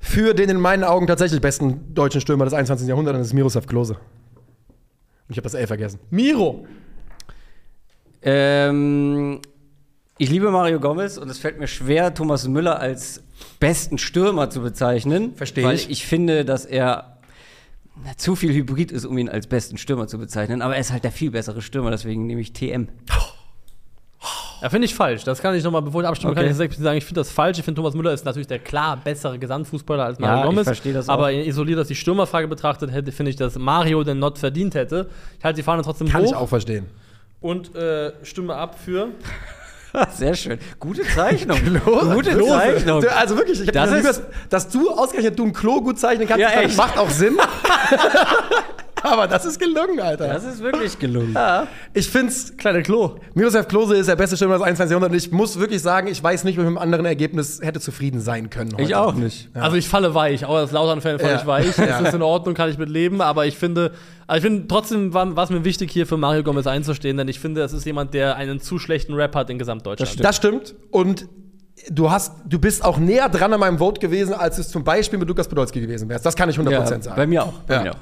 für 0.00 0.34
den 0.34 0.50
in 0.50 0.60
meinen 0.60 0.82
Augen 0.82 1.06
tatsächlich 1.06 1.40
besten 1.40 1.94
deutschen 1.94 2.20
Stürmer 2.20 2.44
des 2.46 2.52
21. 2.54 2.88
Jahrhunderts, 2.88 3.14
und 3.14 3.20
das 3.20 3.28
ist 3.28 3.32
Miroslav 3.34 3.66
Klose. 3.66 3.94
Und 3.94 4.00
ich 5.30 5.36
habe 5.36 5.44
das 5.44 5.54
L 5.54 5.68
vergessen. 5.68 6.00
Miro. 6.10 6.66
Ähm, 8.22 9.40
ich 10.18 10.30
liebe 10.30 10.50
Mario 10.50 10.80
Gomez 10.80 11.18
und 11.18 11.28
es 11.28 11.38
fällt 11.38 11.58
mir 11.58 11.68
schwer, 11.68 12.14
Thomas 12.14 12.46
Müller 12.48 12.78
als 12.80 13.22
besten 13.60 13.98
Stürmer 13.98 14.48
zu 14.50 14.60
bezeichnen. 14.62 15.34
Versteh 15.36 15.62
weil 15.64 15.74
ich. 15.76 15.90
ich 15.90 16.06
finde, 16.06 16.44
dass 16.44 16.64
er 16.64 17.18
na, 18.04 18.16
zu 18.16 18.34
viel 18.36 18.52
Hybrid 18.52 18.92
ist, 18.92 19.04
um 19.04 19.16
ihn 19.18 19.28
als 19.28 19.46
besten 19.46 19.78
Stürmer 19.78 20.06
zu 20.06 20.18
bezeichnen. 20.18 20.62
Aber 20.62 20.74
er 20.74 20.80
ist 20.80 20.92
halt 20.92 21.04
der 21.04 21.12
viel 21.12 21.30
bessere 21.30 21.60
Stürmer, 21.62 21.90
deswegen 21.90 22.26
nehme 22.26 22.40
ich 22.40 22.52
TM. 22.52 22.88
Ja, 24.62 24.70
finde 24.70 24.86
ich 24.86 24.94
falsch. 24.94 25.22
Das 25.24 25.42
kann 25.42 25.54
ich 25.54 25.62
nochmal, 25.62 25.82
bevor 25.82 26.00
ich 26.02 26.08
abstimme, 26.08 26.32
Okay. 26.32 26.40
kann 26.40 26.50
ich 26.50 26.56
direkt 26.56 26.74
sagen, 26.76 26.96
ich 26.96 27.04
finde 27.04 27.20
das 27.20 27.30
falsch. 27.30 27.58
Ich 27.58 27.64
finde, 27.64 27.78
Thomas 27.78 27.92
Müller 27.94 28.12
ist 28.14 28.24
natürlich 28.24 28.46
der 28.46 28.58
klar 28.58 28.96
bessere 28.96 29.38
Gesamtfußballer 29.38 30.02
als 30.04 30.18
Mario 30.18 30.36
Ja, 30.36 30.42
ich 30.44 30.48
Gomez. 30.48 30.64
verstehe 30.64 30.94
das 30.94 31.10
auch. 31.10 31.14
Aber 31.14 31.30
isoliert, 31.32 31.78
dass 31.78 31.88
die 31.88 31.94
Stürmerfrage 31.94 32.48
betrachtet 32.48 32.90
hätte, 32.90 33.12
finde 33.12 33.30
ich, 33.30 33.36
dass 33.36 33.58
Mario 33.58 34.02
den 34.02 34.18
Not 34.18 34.38
verdient 34.38 34.74
hätte. 34.74 35.10
Ich 35.38 35.44
halte 35.44 35.56
die 35.58 35.62
Fahne 35.62 35.82
trotzdem 35.82 36.08
Kann 36.08 36.22
hoch 36.22 36.28
ich 36.28 36.34
auch 36.34 36.48
verstehen. 36.48 36.86
und 37.42 37.74
äh, 37.76 38.12
stimme 38.22 38.54
ab 38.54 38.78
für. 38.82 39.08
Sehr 40.16 40.34
schön. 40.34 40.58
Gute 40.78 41.02
Zeichnung. 41.02 41.58
Gute 41.84 42.30
Klose. 42.30 42.50
Zeichnung. 42.50 43.04
Also 43.04 43.36
wirklich, 43.36 43.60
ich 43.60 43.70
Das 43.70 43.90
das 43.90 44.22
dass 44.48 44.68
du 44.68 44.90
ausgerechnet 44.90 45.38
du 45.38 45.44
ein 45.44 45.52
Klo 45.52 45.80
gut 45.80 45.98
zeichnen 45.98 46.28
kannst, 46.28 46.40
Ja, 46.40 46.50
macht 46.76 46.98
auch 46.98 47.10
Sinn. 47.10 47.36
Aber 49.02 49.28
das 49.28 49.44
ist 49.44 49.58
gelungen, 49.60 50.00
Alter. 50.00 50.26
Das 50.28 50.44
ist 50.44 50.60
wirklich 50.60 50.98
gelungen. 50.98 51.36
ich 51.92 52.08
find's 52.08 52.56
Kleine 52.56 52.82
Klo. 52.82 53.16
Miroslav 53.34 53.68
Klose 53.68 53.96
ist 53.96 54.08
der 54.08 54.16
beste 54.16 54.36
Stürmer 54.36 54.54
des 54.54 54.62
21. 54.62 54.90
Jahrhunderts 54.90 55.12
und 55.12 55.18
ich 55.26 55.32
muss 55.32 55.58
wirklich 55.58 55.82
sagen, 55.82 56.08
ich 56.08 56.22
weiß 56.22 56.44
nicht, 56.44 56.56
mit 56.56 56.66
einem 56.66 56.78
anderen 56.78 57.04
Ergebnis 57.04 57.60
hätte 57.62 57.78
zufrieden 57.80 58.20
sein 58.20 58.50
können. 58.50 58.72
Heute. 58.72 58.82
Ich 58.82 58.94
auch 58.94 59.14
nicht. 59.14 59.50
Also 59.54 59.76
ich 59.76 59.88
falle 59.88 60.14
weich, 60.14 60.44
auch 60.46 60.56
als 60.56 60.72
Lautern-Fan 60.72 61.18
falle 61.18 61.32
Ja. 61.32 61.38
ich 61.40 61.46
weich. 61.46 61.76
Ja. 61.76 62.00
Es 62.00 62.08
ist 62.08 62.14
in 62.14 62.22
Ordnung, 62.22 62.54
kann 62.54 62.70
ich 62.70 62.78
mit 62.78 62.88
leben, 62.88 63.20
aber 63.20 63.46
ich 63.46 63.56
finde, 63.56 63.92
also 64.26 64.38
ich 64.38 64.42
finde 64.42 64.66
trotzdem 64.68 65.12
war 65.14 65.36
es 65.38 65.50
mir 65.50 65.64
wichtig, 65.64 65.90
hier 65.90 66.06
für 66.06 66.16
Mario 66.16 66.42
Gomez 66.42 66.66
einzustehen, 66.66 67.16
denn 67.16 67.28
ich 67.28 67.38
finde, 67.38 67.60
das 67.60 67.72
ist 67.72 67.84
jemand, 67.84 68.14
der 68.14 68.36
einen 68.36 68.60
zu 68.60 68.78
schlechten 68.78 69.14
Rap 69.14 69.34
hat 69.36 69.50
in 69.50 69.58
Gesamtdeutschland. 69.58 70.24
Das 70.24 70.36
stimmt. 70.36 70.74
Und 70.90 71.26
du 71.90 72.10
hast, 72.10 72.32
du 72.48 72.58
bist 72.58 72.84
auch 72.84 72.96
näher 72.98 73.28
dran 73.28 73.52
an 73.52 73.60
meinem 73.60 73.78
Vote 73.78 74.00
gewesen, 74.00 74.32
als 74.34 74.58
es 74.58 74.68
zum 74.70 74.82
Beispiel 74.84 75.18
mit 75.18 75.28
Lukas 75.28 75.46
Podolski 75.48 75.80
gewesen 75.80 76.08
wärst. 76.08 76.24
Das 76.24 76.34
kann 76.34 76.48
ich 76.48 76.58
100% 76.58 76.70
Ja, 76.70 76.86
sagen. 76.86 77.16
bei 77.16 77.26
mir 77.26 77.44
auch. 77.44 77.52
Bei 77.66 77.74
Ja. 77.74 77.82
mir 77.82 77.92
auch. 77.92 77.98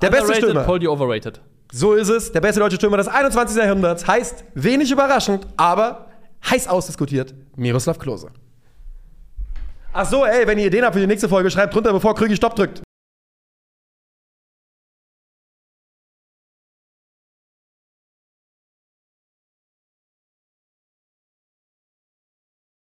Der 0.00 0.10
beste 0.10 0.34
Stürmer. 0.34 0.64
Poldi 0.64 0.88
overrated. 0.88 1.40
So 1.72 1.92
ist 1.92 2.08
es. 2.08 2.32
Der 2.32 2.40
beste 2.40 2.60
deutsche 2.60 2.76
Stürmer 2.76 2.96
des 2.96 3.08
21. 3.08 3.56
Jahrhunderts 3.56 4.06
heißt, 4.06 4.44
wenig 4.54 4.90
überraschend, 4.90 5.46
aber 5.56 6.06
heiß 6.48 6.68
ausdiskutiert, 6.68 7.34
Miroslav 7.56 7.98
Klose. 7.98 8.30
Ach 9.92 10.06
so, 10.06 10.24
ey, 10.24 10.46
wenn 10.46 10.58
ihr 10.58 10.66
Ideen 10.66 10.84
habt 10.84 10.94
für 10.94 11.00
die 11.00 11.06
nächste 11.06 11.28
Folge, 11.28 11.50
schreibt 11.50 11.74
drunter, 11.74 11.92
bevor 11.92 12.14
Krügi 12.14 12.36
Stopp 12.36 12.54
drückt. 12.56 12.82